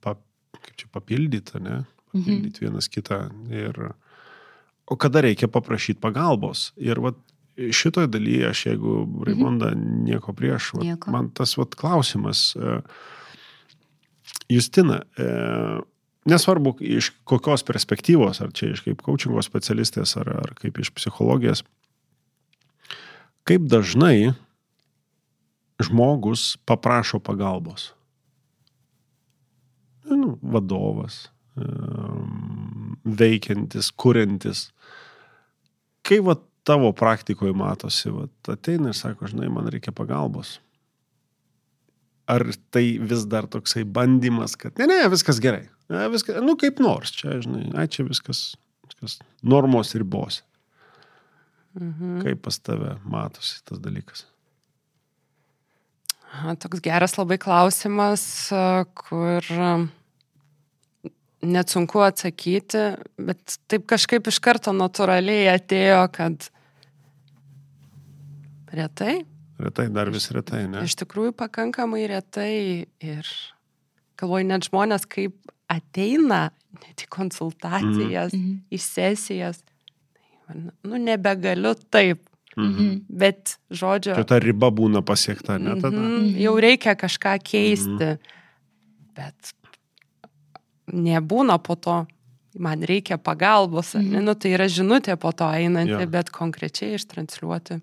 [0.04, 0.18] pa,
[0.58, 1.84] kaip čia papildyti, ne?
[2.12, 2.66] Papildyti mhm.
[2.66, 3.22] vienas kitą.
[3.54, 3.80] Ir,
[4.90, 6.72] o kada reikia paprašyti pagalbos.
[6.82, 7.22] Ir vat,
[7.56, 8.96] šitoje dalyje aš, jeigu
[9.28, 11.12] Raimonda nieko prieš, vat, Nieko.
[11.12, 12.80] man tas vat, klausimas, e,
[14.50, 15.30] Justina, e,
[16.26, 21.64] nesvarbu iš kokios perspektyvos, ar čia iš kaip coachingo specialistės, ar, ar kaip iš psichologijos,
[23.46, 24.34] kaip dažnai
[25.82, 27.92] žmogus paprašo pagalbos.
[30.06, 34.70] Nu, vadovas, em, veikiantis, kuriantis.
[36.06, 40.58] Kai va tavo praktikoje matosi, vat, ateina ir sako, žinai, man reikia pagalbos.
[42.32, 42.42] Ar
[42.74, 45.68] tai vis dar toksai bandymas, kad ne, ne, viskas gerai.
[45.94, 48.56] Ne, viskas, nu kaip nors, čia, žinai, ai, čia viskas,
[48.88, 50.42] viskas normos ribose.
[51.76, 52.24] Mhm.
[52.24, 54.26] Kaip pas tave matosi tas dalykas?
[56.60, 58.24] Toks geras labai klausimas,
[59.00, 59.46] kur
[61.46, 62.84] net sunku atsakyti,
[63.22, 66.50] bet taip kažkaip iš karto natūraliai atėjo, kad
[68.78, 69.24] retai.
[69.62, 70.84] Retai, dar vis retai, ne?
[70.84, 72.54] Iš tikrųjų pakankamai retai
[73.00, 73.30] ir
[74.20, 75.36] galvoju, net žmonės kaip
[75.72, 76.50] ateina
[76.84, 78.56] net į konsultacijas, mm.
[78.74, 79.62] į sesijas,
[80.86, 82.26] nu nebegaliu taip.
[82.56, 83.02] Mhm.
[83.12, 84.14] Bet žodžio.
[84.16, 86.00] Čia ta riba būna pasiekta, ne tada?
[86.00, 86.38] Mhm.
[86.40, 88.14] Jau reikia kažką keisti.
[88.16, 88.22] Mhm.
[89.16, 89.52] Bet
[90.96, 91.98] nebūna po to,
[92.56, 94.08] man reikia pagalbos, mhm.
[94.14, 96.08] ne, nu, tai yra žinutė po to einanti, ja.
[96.08, 97.82] bet konkrečiai ištransliuoti.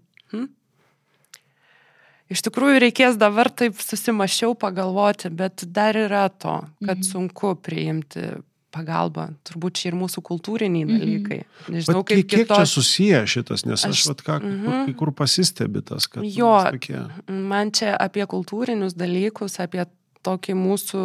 [2.32, 7.06] Iš tikrųjų reikės dabar taip susimašiau pagalvoti, bet dar yra to, kad mhm.
[7.06, 8.30] sunku priimti
[8.72, 9.28] pagalbą.
[9.44, 11.00] Turbūt čia ir mūsų kultūriniai mhm.
[11.02, 11.40] dalykai.
[11.68, 12.62] Nežinau, bet kaip kiek kitos...
[12.62, 14.84] čia susiję šitas, nes aš, aš vat, ką, mm -hmm.
[14.86, 16.24] kai kur pasistebitas, kad...
[16.24, 17.02] Jo, tokie...
[17.28, 19.84] man čia apie kultūrinius dalykus, apie
[20.24, 21.04] tokį mūsų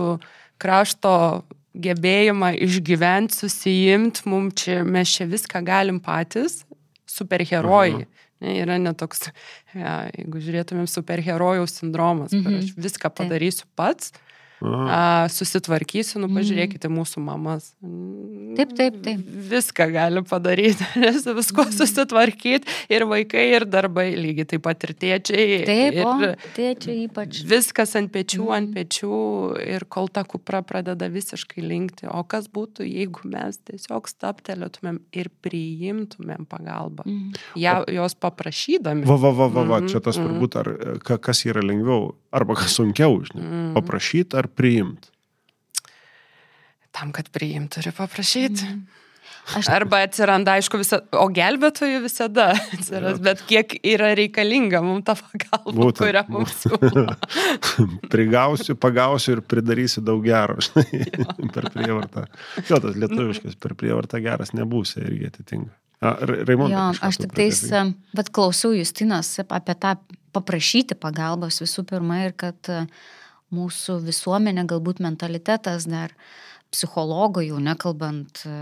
[0.57, 1.43] krašto
[1.77, 6.63] gebėjimą išgyventi, susijimti, mums čia, mes čia viską galim patys,
[7.05, 7.93] superherojai.
[7.93, 8.25] Mhm.
[8.43, 9.31] Ne, yra netoks,
[9.73, 12.43] ja, jeigu žiūrėtumėm superherojaus sindromas, mhm.
[12.45, 14.13] kur aš viską padarysiu pats,
[14.61, 17.69] a, susitvarkysiu, nu pažiūrėkite mūsų mamas.
[18.57, 19.21] Taip, taip, taip.
[19.51, 21.75] Viską gali padaryti, nes visko mhm.
[21.77, 25.59] susitvarkyti ir vaikai, ir darbai, lygiai taip pat ir tėčiai.
[25.67, 26.15] Taip, ir o,
[26.57, 27.43] tėčiai ypač.
[27.47, 28.55] Viskas ant pečių, mm.
[28.57, 29.19] ant pečių
[29.67, 32.09] ir kol ta kupra pradeda visiškai linkti.
[32.09, 37.37] O kas būtų, jeigu mes tiesiog staptelėtumėm ir priimtumėm pagalbą, mm.
[37.61, 39.05] ja, jos paprašydami.
[39.07, 39.81] Va, va, va, va, va.
[39.85, 40.33] čia tas mhm.
[40.33, 43.69] turbūt, ar kas yra lengviau, arba kas sunkiau, žinai, mm.
[43.77, 45.11] paprašyti ar ar priimti?
[46.95, 48.71] Tam, kad priimti, turi paprašyti.
[48.71, 49.03] Mm.
[49.55, 49.69] Aš...
[49.71, 55.71] Arba atsiranda, aišku, visa, o gelbėtojų visada atsiras, bet kiek yra reikalinga mums ta pagalba,
[55.71, 56.01] Būtent.
[56.01, 57.05] kurią mums siūlo.
[58.13, 62.25] Prigausiu, pagausiu ir pridarysiu daug gero, žinai, per prievartą.
[62.67, 65.71] Jo, tas lietuviškas per prievartą geras nebūsi irgi atitinka.
[66.03, 66.99] Raimondas.
[67.01, 67.63] Aš tik tais,
[68.13, 69.95] bet klausiau Justinas apie tą
[70.35, 72.83] paprašyti pagalbos visų pirma ir kad uh,
[73.55, 76.13] mūsų visuomenė, galbūt mentalitetas dar
[76.73, 78.55] psichologo, jau nekalbant e,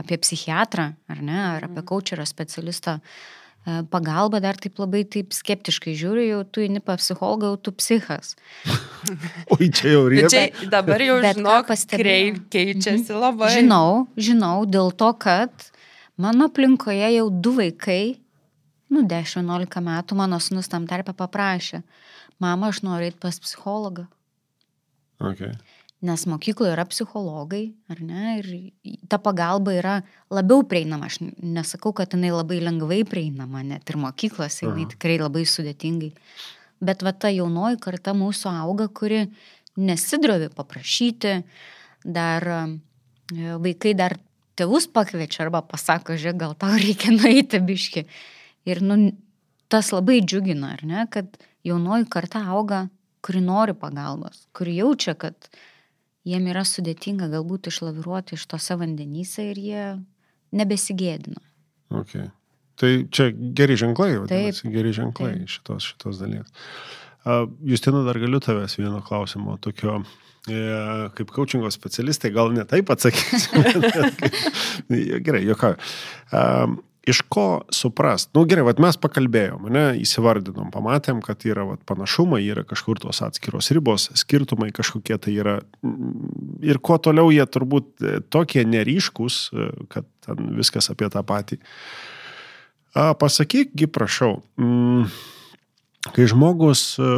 [0.00, 2.26] apie psichiatrą, ar ne, ar apie mhm.
[2.26, 7.56] specialistą, e, pagalba dar taip labai taip skeptiškai žiūri, jau tu eini pas psichologą, jau
[7.56, 8.34] tu psichas.
[9.54, 10.28] Oi, čia jau reikia.
[10.28, 13.20] Čia dabar jau Bet žinok, kreip keičiasi mhm.
[13.20, 13.52] labai.
[13.54, 15.70] Žinau, žinau, dėl to, kad
[16.18, 18.18] mano aplinkoje jau du vaikai,
[18.90, 21.82] nu 10-11 metų mano sunus tam tarpe paprašė,
[22.42, 24.06] mama, aš noriu eiti pas psichologą.
[25.18, 25.52] Okay.
[26.06, 29.96] Nes mokykloje yra psichologai, ar ne, ir ta pagalba yra
[30.30, 31.08] labiau prieinama.
[31.10, 34.92] Aš nesakau, kad jinai labai lengvai prieinama, net ir mokyklose jinai Aha.
[34.94, 36.12] tikrai labai sudėtingai.
[36.78, 39.24] Bet va ta jaunoji karta mūsų auga, kuri
[39.78, 41.34] nesidrovi paprašyti,
[42.06, 42.60] dar e,
[43.58, 44.14] vaikai dar
[44.58, 48.06] tėvus pakviečia arba pasako, žiūrėk, gal tau reikia nueiti biški.
[48.70, 48.98] Ir nu,
[49.68, 52.86] tas labai džiugina, ar ne, kad jaunoji karta auga,
[53.24, 55.50] kuri nori pagalbos, kuri jaučia, kad
[56.28, 59.84] jiem yra sudėtinga galbūt išlaviruoti iš tose vandenyse ir jie
[60.56, 61.42] nebesigėdina.
[62.02, 62.28] Okay.
[62.78, 65.52] Tai čia geri ženklai, vadinasi, geri ženklai Taip.
[65.56, 66.48] šitos, šitos dalies.
[67.66, 69.98] Justina, dar galiu tavęs vieno klausimo, tokio,
[70.48, 70.60] e,
[71.18, 73.64] kaip coachingo specialistai, gal ne taip atsakysiu.
[75.26, 75.74] Gerai, jokai.
[77.08, 78.28] Iš ko suprast?
[78.34, 83.00] Na nu, gerai, vat mes pakalbėjom, ne, įsivardinom, pamatėm, kad yra vat, panašumai, yra kažkur
[83.00, 85.56] tos atskiros ribos, skirtumai kažkokie tai yra.
[86.64, 91.60] Ir kuo toliau jie turbūt e, tokie neryškus, e, kad ten viskas apie tą patį.
[92.92, 95.08] A, pasakykgi, prašau, mm,
[96.12, 97.10] kai žmogus, e,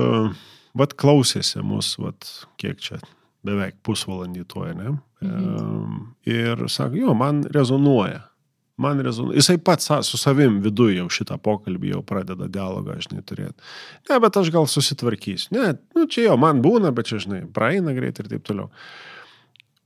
[0.78, 2.30] vat klausėsi mus, vat
[2.62, 3.02] kiek čia,
[3.46, 4.98] beveik pusvalandį tuoj, ne?
[5.20, 6.02] Mhm.
[6.30, 8.29] Ir sako, jo, man rezonuoja
[8.80, 9.38] man rezonuoja.
[9.38, 13.70] Jisai pats su savim viduje jau šitą pokalbį jau pradeda dialogą, žinai, turėti.
[14.08, 15.52] Ne, bet aš gal susitvarkysiu.
[15.56, 18.70] Ne, nu čia jo, man būna, bet čia, žinai, praeina greit ir taip toliau.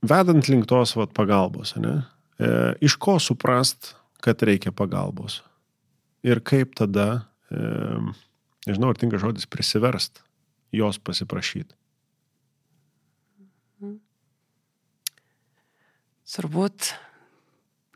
[0.05, 1.95] Vedant link tos vat, pagalbos, ne,
[2.39, 2.51] e,
[2.85, 5.41] iš ko suprast, kad reikia pagalbos.
[6.25, 7.97] Ir kaip tada, e,
[8.69, 10.23] nežinau, ar tinka žodis prisiverst,
[10.75, 11.73] jos pasiprašyti.
[16.35, 16.89] Turbūt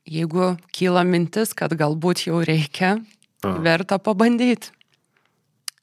[0.09, 2.97] jeigu kyla mintis, kad galbūt jau reikia,
[3.43, 3.55] Aha.
[3.63, 4.73] verta pabandyti.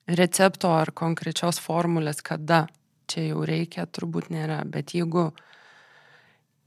[0.06, 2.66] Recepto ar konkrečios formulės, kada
[3.10, 4.60] čia jau reikia, turbūt nėra.
[4.70, 5.32] Bet jeigu,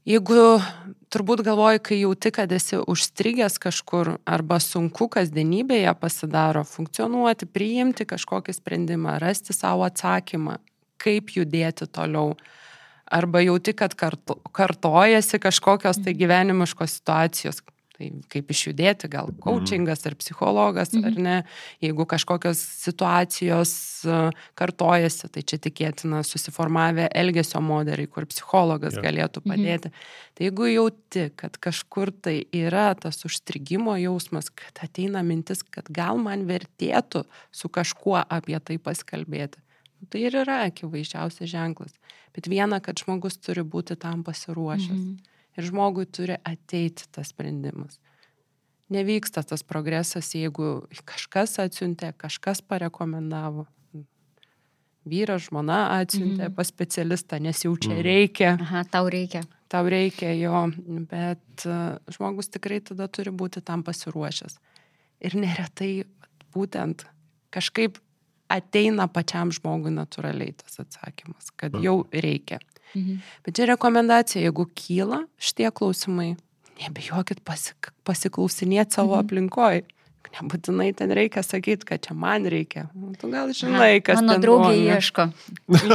[0.08, 0.60] jeigu
[1.12, 8.56] turbūt galvoji, kai jauti, kad esi užstrigęs kažkur arba sunku kasdienybėje pasidaro funkcionuoti, priimti kažkokį
[8.56, 10.58] sprendimą, rasti savo atsakymą,
[11.00, 12.34] kaip judėti toliau.
[13.10, 17.62] Arba jauti, kad kartu, kartojasi kažkokios tai gyvenimiškos situacijos,
[18.00, 21.34] Tai kaip išjudėti, gal coachingas ar psichologas, ar ne,
[21.84, 23.72] jeigu kažkokios situacijos
[24.08, 24.20] e,
[24.56, 29.92] kartojasi, tai čia tikėtina susiformavę elgesio modeliai, kur psichologas galėtų padėti.
[30.32, 36.16] Tai jeigu jauti, kad kažkur tai yra tas užstrigimo jausmas, kad ateina mintis, kad gal
[36.24, 39.60] man vertėtų su kažkuo apie tai pasikalbėti.
[40.00, 41.92] Nu, Tai ir yra akivaizdžiausias ženklas.
[42.34, 44.96] Bet viena, kad žmogus turi būti tam pasiruošęs.
[44.96, 47.98] Mhm ir žmogui turi ateiti tas sprendimas.
[48.90, 53.68] Nevyksta tas progresas, jeigu kažkas atsiuntė, kažkas parekomendavo.
[55.10, 56.56] Vyras, žmona atsiuntė mhm.
[56.58, 59.40] pas specialistą, nes jau čia reikia, Aha, tau reikia.
[59.72, 60.66] tau reikia jo,
[61.08, 64.58] bet uh, žmogus tikrai tada turi būti tam pasiruošęs.
[65.24, 66.04] Ir neretai
[66.52, 67.06] būtent
[67.54, 67.96] kažkaip
[68.50, 72.60] ateina pačiam žmogui natūraliai tas atsakymas, kad jau reikia.
[72.94, 73.20] Mhm.
[73.46, 76.34] Bet čia rekomendacija, jeigu kyla šitie klausimai,
[76.82, 79.24] nebijokit pasik pasiklausinėti savo mhm.
[79.24, 79.88] aplinkoje.
[80.30, 82.84] Nebūtinai ten reikia sakyti, kad čia man reikia.
[82.94, 85.26] Nu, Tu gal žinai, kas Mano draugė ieško.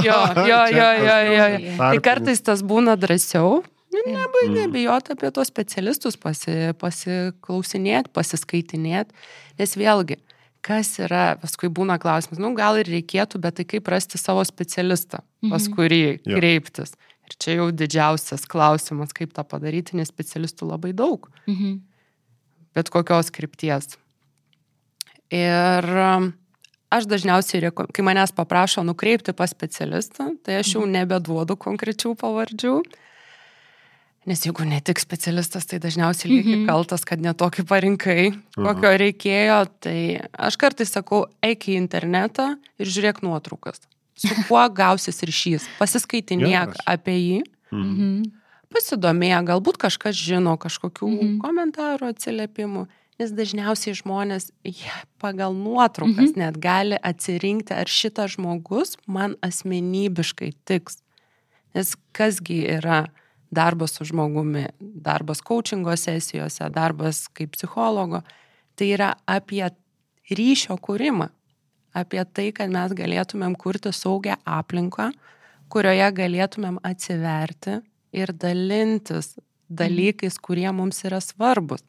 [0.04, 0.18] Jo,
[0.50, 1.46] jo, jo, jo, jo.
[1.80, 3.62] Tai kartais tas būna drąsiau.
[3.96, 9.16] Nebai nebijoti apie tos specialistus, pasi, pasiklausinėti, pasiskaitinėti.
[9.62, 10.20] Nes vėlgi,
[10.66, 15.20] kas yra, paskui būna klausimas, nu gal ir reikėtų, bet tai kaip rasti savo specialistą,
[15.52, 16.40] pas kurį Jo.
[16.40, 16.96] kreiptis.
[17.26, 21.80] Ir čia jau didžiausias klausimas, kaip tą padaryti, nes specialistų labai daug, Mhm.
[22.76, 23.98] bet kokios krypties.
[25.34, 26.34] Ir um,
[26.94, 32.76] aš dažniausiai, kai manęs paprašo nukreipti pas specialistą, tai aš jau nebeduodu konkrečių pavardžių.
[34.26, 36.66] Nes jeigu ne tik specialistas, tai dažniausiai lieki Mhm.
[36.66, 39.60] kaltas, kad netokį parinkai, kokio reikėjo.
[39.80, 39.98] Tai
[40.34, 43.80] aš kartais sakau, eik į internetą ir žiūrėk nuotraukas.
[44.16, 45.68] Su kuo gausis ryšys.
[45.78, 46.78] Pasiskaitinėk Geras.
[46.88, 48.32] apie jį, Mhm.
[48.74, 51.38] pasidomėk, galbūt kažkas žino kažkokių Mhm.
[51.42, 52.88] komentarų, atsiliepimų.
[53.20, 56.38] Nes dažniausiai žmonės jie pagal nuotraukas Mhm.
[56.38, 60.98] net gali atsirinkti, ar šitas žmogus man asmenybiškai tiks.
[61.76, 63.08] Nes kasgi yra
[63.52, 68.22] darbas su žmogumi, darbas coachingo sesijose, darbas kaip psichologo,
[68.76, 69.66] tai yra apie
[70.32, 71.30] ryšio kūrimą,
[71.96, 75.12] apie tai, kad mes galėtumėm kurti saugią aplinką,
[75.72, 77.80] kurioje galėtumėm atsiverti
[78.16, 79.36] ir dalintis
[79.70, 81.84] dalykais, kurie mums yra svarbus.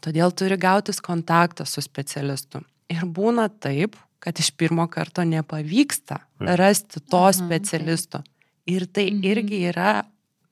[0.00, 2.62] Todėl turi gautis kontaktą su specialistu.
[2.90, 6.20] Ir būna taip, kad iš pirmo karto nepavyksta
[6.58, 8.22] rasti to Aha, specialisto.
[8.70, 9.22] Ir tai Mhm.
[9.32, 9.92] irgi yra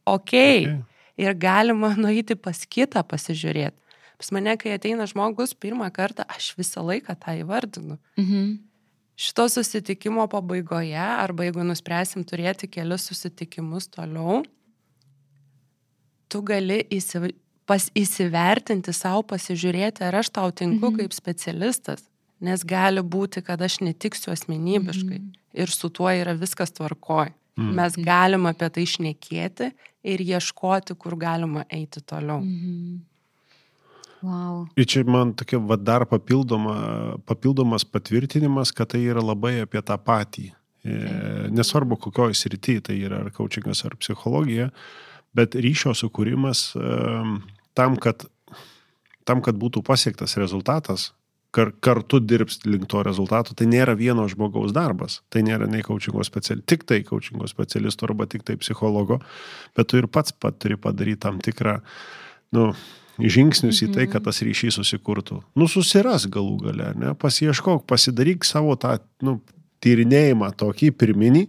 [0.06, 0.22] ok.
[0.24, 0.84] Okay.
[1.18, 3.76] Ir galima nueiti pas kitą pasižiūrėti.
[4.18, 7.98] Pas mane, kai ateina žmogus pirmą kartą, aš visą laiką tą įvardinu.
[8.18, 8.58] Mhm.
[9.18, 14.44] Šito susitikimo pabaigoje, arba jeigu nuspręsim turėti kelius susitikimus toliau,
[16.28, 17.30] tu gali įsiv...
[17.68, 20.96] pas įsivertinti savo, pasižiūrėti, ar aš tau tinku Mhm.
[21.02, 22.00] kaip specialistas.
[22.40, 25.32] Nes gali būti, kad aš netiksiu asmenybiškai Mhm.
[25.54, 27.32] ir su tuo yra viskas tvarkoj.
[27.58, 27.74] Mm.
[27.74, 29.72] Mes galim apie tai šnekėti
[30.06, 32.38] ir ieškoti, kur galima eiti toliau.
[32.38, 32.98] Mhm.
[34.22, 34.64] Wow.
[34.74, 39.94] Ir čia man tokia va, dar papildoma, papildomas patvirtinimas, kad tai yra labai apie tą
[39.94, 40.48] patį.
[40.82, 40.96] E,
[41.54, 44.72] Nesvarbu, kokioje srityje tai yra, ar coachingas, ar psichologija,
[45.38, 46.72] bet ryšio sukūrimas
[47.78, 48.26] tam, kad,
[49.22, 51.12] tam, kad būtų pasiektas rezultatas,
[51.54, 55.20] kar, kartu dirbs link to rezultato, tai nėra vieno žmogaus darbas.
[55.32, 59.20] Tai nėra nei coachingo specialistų, tik tai coachingo specialistų arba tik tai psichologo,
[59.76, 61.78] bet tu ir pats pat turi padaryti tam tikrą,
[62.56, 62.70] nu,
[63.18, 65.40] žingsnius į tai, kad tas ryšys susikurtų.
[65.58, 69.38] Nu, susiras galų gale, ne, pasieškok, pasidaryk savo tą, nu,
[69.82, 71.48] tyrinėjimą tokį pirminį,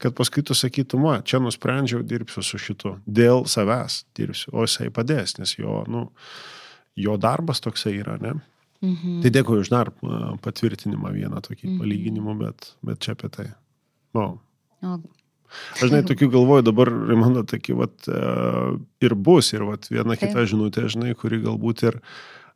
[0.00, 4.88] kad paskui tu sakytum, va, čia nusprendžiau, dirbsiu su šitu, dėl savęs dirbsiu, o jisai
[4.94, 6.06] padės, nes jo, nu,
[6.98, 8.38] jo darbas toksai yra, ne?
[8.82, 9.20] Mhm.
[9.22, 9.90] Tai dėkuoju už dar
[10.44, 11.78] patvirtinimą vieną tokį Mhm.
[11.82, 13.48] palyginimą, bet, bet čia apie tai.
[14.14, 14.38] O,
[14.82, 14.94] O,
[15.74, 18.06] Aš žinai, tokių galvoju dabar, Raimondo, tokie vat,
[19.02, 20.30] ir bus, ir vat, viena Taip.
[20.30, 22.00] kita žinutė, žinai, kuri galbūt ir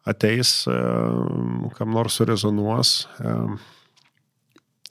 [0.06, 0.64] ateis,
[1.74, 3.06] kam nors surezonuos.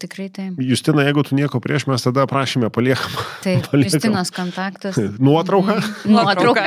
[0.04, 0.58] Tikrai taip.
[0.60, 3.14] Justina, jeigu tu nieko prieš, mes tada aprašymę paliekam.
[3.44, 3.94] Taip, Paliekam.
[3.96, 4.98] Justinos kontaktus.
[5.28, 5.78] Nuotrauką,
[6.12, 6.66] Nuotrauką.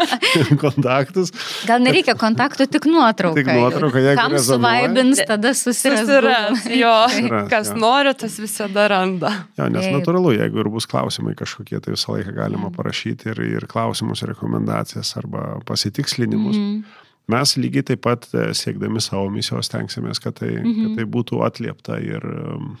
[0.64, 1.32] kontaktus.
[1.68, 3.40] Gal nereikia kontaktų, tik nuotrauką.
[3.40, 6.04] Tik nuotrauką, jeigu Kam suvaibins, tada susiras.
[6.04, 7.78] Susiras, jo, Susiras, kas jo.
[7.80, 9.32] nori, tas visada randa.
[9.56, 9.96] Jo, nes Taip.
[9.96, 15.16] natūralu, jeigu ir bus klausimai kažkokie, tai visą laiką galima parašyti ir, ir klausimus, rekomendacijas
[15.22, 16.60] arba pasitikslinimus.
[16.60, 17.04] Mhm.
[17.28, 20.82] Mes lygiai taip pat e, siekdami savo misijos tenksimės, kad tai, Mhm.
[20.84, 22.76] kad tai būtų atliepta ir, um,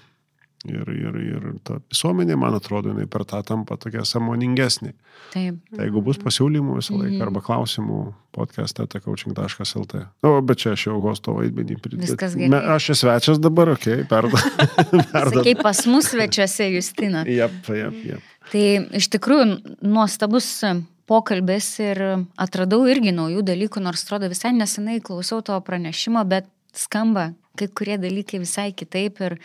[0.66, 4.92] ir, ir, ir ta visuomenė, man atrodo, jinai per tą tampa tokia samoningesnė.
[5.34, 5.58] Taip.
[5.74, 7.22] Tai jeigu bus pasiūlymų visą laiką Mhm.
[7.26, 9.94] arba klausimų podcast'e coaching.lt.
[9.94, 12.06] Na, nu, bet čia aš jau hosto vaidmenį pridėjau.
[12.14, 12.62] Viskas gerai.
[12.76, 14.36] Aš esu svečias dabar, okei, okay, perdu.
[15.34, 17.24] Sakei pas mus svečiuose, Justina.
[17.26, 18.20] Jep, jep, jep.
[18.52, 20.62] Tai iš tikrųjų nuostabus
[21.06, 22.02] pokalbis ir
[22.40, 27.96] atradau irgi naujų dalykų, nors atrodo visai nesenai klausiau tavo pranešimo, bet skamba kai kurie
[28.00, 29.38] dalykai visai kitaip ir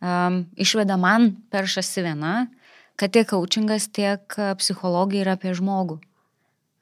[0.00, 2.46] um, išveda man peršasi viena,
[2.96, 5.98] kad tiek coachingas, tiek psichologija yra apie žmogų.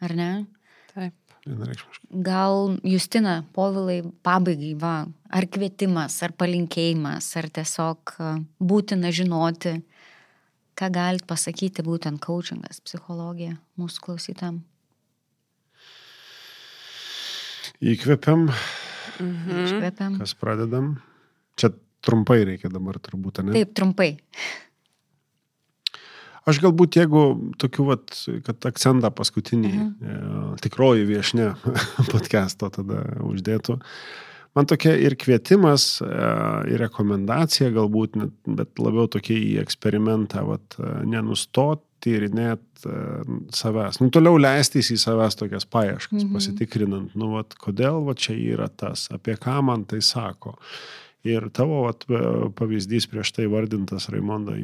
[0.00, 0.30] Ar ne?
[0.94, 1.14] Taip.
[2.10, 4.94] Gal Justina, povilai, pabaigai, va,
[5.32, 8.14] ar kvietimas, ar palinkėjimas, ar tiesiog
[8.60, 9.78] būtina žinoti,
[10.80, 14.62] ką galit pasakyti būtent coachingas, psichologija mūsų klausytam.
[17.80, 18.48] Įkvepiam,
[19.20, 19.64] Mhm.
[19.66, 20.18] Iškvepiam.
[20.18, 20.94] kas pradedam.
[21.56, 21.70] Čia
[22.04, 23.52] trumpai reikia dabar turbūt, ne?
[23.52, 24.18] Taip, trumpai.
[26.48, 28.14] Aš galbūt jeigu tokiu, vat,
[28.46, 30.54] kad akcentą paskutinį Mhm.
[30.56, 31.50] e, tikroji viešne
[32.12, 33.80] podcast'o tada uždėtų.
[34.58, 36.06] Man tokia ir kvietimas, e,
[36.72, 38.16] ir rekomendacija galbūt,
[38.58, 42.94] bet labiau tokia į eksperimentą, vat, e, nenustoti tyrinėt e,
[43.54, 44.00] savęs.
[44.00, 46.32] Nu, toliau leistis į savęs tokias paieškas, Mhm.
[46.34, 50.56] pasitikrinant, nu, vat, kodėl va čia yra tas, apie ką man tai sako.
[51.22, 52.06] Ir tavo vat,
[52.56, 54.54] pavyzdys prieš tai vardintas, Raimondo,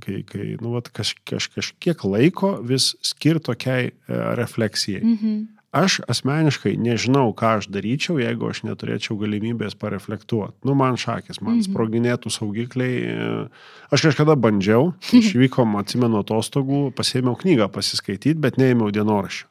[0.00, 5.04] kai, kai nu, vat, kaž, kaž, kažkiek laiko vis skir tokiai refleksijai.
[5.04, 5.57] Mhm.
[5.72, 10.56] Aš asmeniškai nežinau, ką aš daryčiau, jeigu aš neturėčiau galimybės pareflektuoti.
[10.64, 11.66] Nu, man šakės, man Mhm.
[11.68, 13.48] sproginėtų saugikliai.
[13.92, 19.44] Aš kažkada bandžiau, išvykom, atsimenu, atostogų, pasėmiau knygą pasiskaityti, bet neėmiau dienoraščių.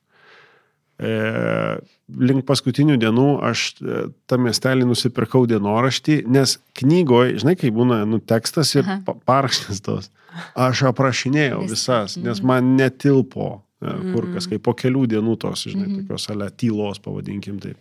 [0.98, 1.78] E,
[2.18, 8.18] link paskutinių dienų aš e, tą miestelį nusipirkau dienoraštį, nes knygoje, žinai, kai būna nu,
[8.18, 10.10] tekstas ir pa paraštis tos,
[10.58, 12.48] aš aprašinėjau visas, nes Mhm.
[12.50, 14.34] man netilpo, kur Mhm.
[14.34, 16.08] kas, kai po kelių dienų tos, žinai, Mhm.
[16.08, 17.78] tokios ale tylos, pavadinkim taip.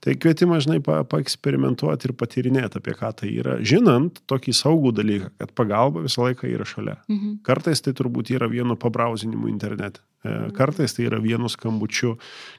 [0.00, 5.30] Tai kvietimas, žinai, pa, paeksperimentuoti ir patyrinėti, apie ką tai yra, žinant tokį saugų dalyką,
[5.38, 6.96] kad pagalba visą laiką yra šalia.
[7.08, 7.38] Mhm.
[7.42, 10.00] Kartais tai turbūt yra vienu pabrauzinimu internete.
[10.24, 12.18] E, Kartais tai yra vienu skambučiu,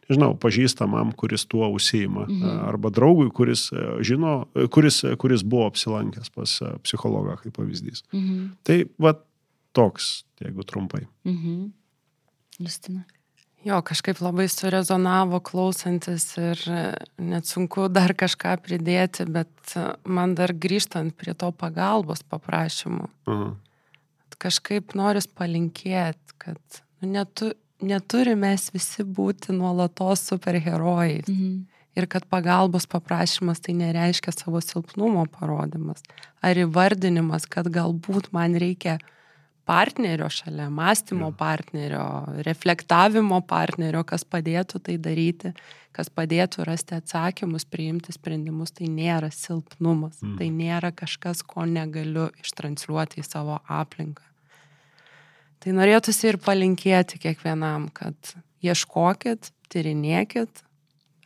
[0.10, 2.28] nežinau, pažįstamam, kuris tuo užsieima.
[2.28, 2.68] Mhm.
[2.68, 8.04] Arba draugui, kuris e, žino, e, kuris, kuris buvo apsilankęs pas e, psichologą, kaip pavyzdys.
[8.14, 8.52] Mhm.
[8.64, 9.14] Tai va
[9.74, 11.06] toks, jeigu trumpai.
[11.26, 11.72] Mhm.
[12.60, 13.06] Justina.
[13.66, 16.82] Jo, kažkaip labai surezonavo klausantis ir e,
[17.20, 23.48] net sunku dar kažką pridėti, bet e, man dar grįžtant prie to pagalbos paprašymų, Aha.
[24.38, 27.52] kažkaip noris palinkėti, kad nu, netu,
[27.82, 31.28] neturime mes visi būti nuolatos superherojais.
[31.28, 31.66] Mhm.
[31.98, 36.04] Ir kad pagalbos paprašymas tai nereiškia savo silpnumo parodimas.
[36.46, 39.00] Ar įvardinimas, kad galbūt man reikia
[39.68, 42.04] partnerio šalia, mąstymo partnerio,
[42.48, 45.52] reflektavimo partnerio, kas padėtų tai daryti,
[45.96, 50.22] kas padėtų rasti atsakymus, priimti sprendimus, tai nėra silpnumas.
[50.24, 50.38] Mm.
[50.40, 54.24] Tai nėra kažkas, ko negaliu ištransliuoti į savo aplinką.
[55.64, 60.64] Tai norėtųsi ir palinkėti kiekvienam, kad ieškokit, tyrinėkit,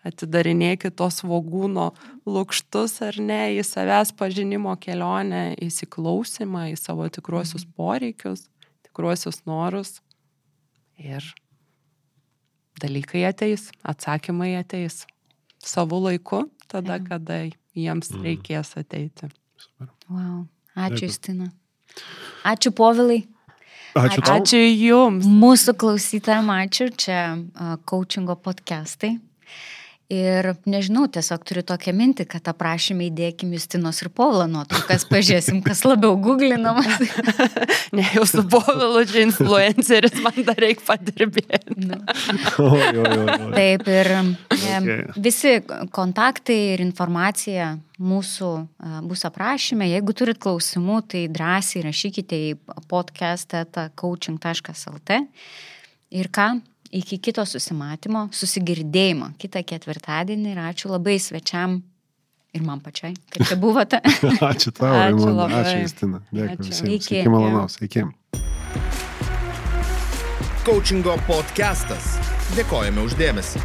[0.08, 1.92] atidarinėkit tos svogūno
[2.26, 8.48] lūkštus ar ne į savęs pažinimo kelionę, įsiklausimą į savo tikruosius poreikius,
[8.88, 10.00] tikruosius norus.
[10.98, 11.22] Ir
[12.82, 15.06] dalykai ateis, atsakymai ateis
[15.62, 17.44] savo laiku, tada, kada
[17.78, 18.24] jiems Mhm.
[18.26, 19.30] reikės ateiti.
[20.10, 20.48] Wow.
[20.76, 21.08] Ačiū.
[21.08, 21.52] Justina.
[22.44, 23.28] Ačiū, povilai.
[23.96, 24.22] Ačiū.
[24.24, 25.26] Ačiū Jums.
[25.28, 29.20] Mūsų klausytājams ačiū, čia uh, coachingo podcastai.
[30.12, 35.86] Ir nežinau, tiesiog turiu tokią mintį, kad aprašymę įdėkim Justinos ir Povlo nuotraukas, pažiūrėsim, kas
[35.88, 37.00] labiau googlinamas.
[37.96, 41.76] Ne jau su Povilu čia influenceris, man dar reikia padirbėti.
[41.84, 41.96] Nu.
[42.60, 43.52] O, jo, jo, jo.
[43.56, 44.08] Taip, ir
[44.72, 45.04] Okay.
[45.20, 45.52] visi
[45.94, 48.50] kontaktai ir informacija mūsų
[49.10, 49.86] bus aprašyme.
[49.92, 52.52] Jeigu turit klausimų, tai drąsiai rašykite į
[52.92, 55.10] podcast.coaching.lt.
[56.12, 56.48] Ir ką,
[56.92, 61.80] iki kito susimatymo, susigirdėjimo kitą ketvirtadienį ir ačiū labai svečiam
[62.52, 64.02] Ir man pačiai, kaip čia buvote.
[64.52, 65.62] Ačiū tau, Ačiū labai.
[65.62, 66.20] Ačiū Justina.
[66.36, 66.90] Dėkui visiems.
[66.98, 67.14] Iki.
[67.22, 67.78] Iki malonaus.
[67.80, 68.04] Iki.
[70.68, 72.18] Coachingo podcastas.
[72.58, 73.64] Dėkojame uždėmesi.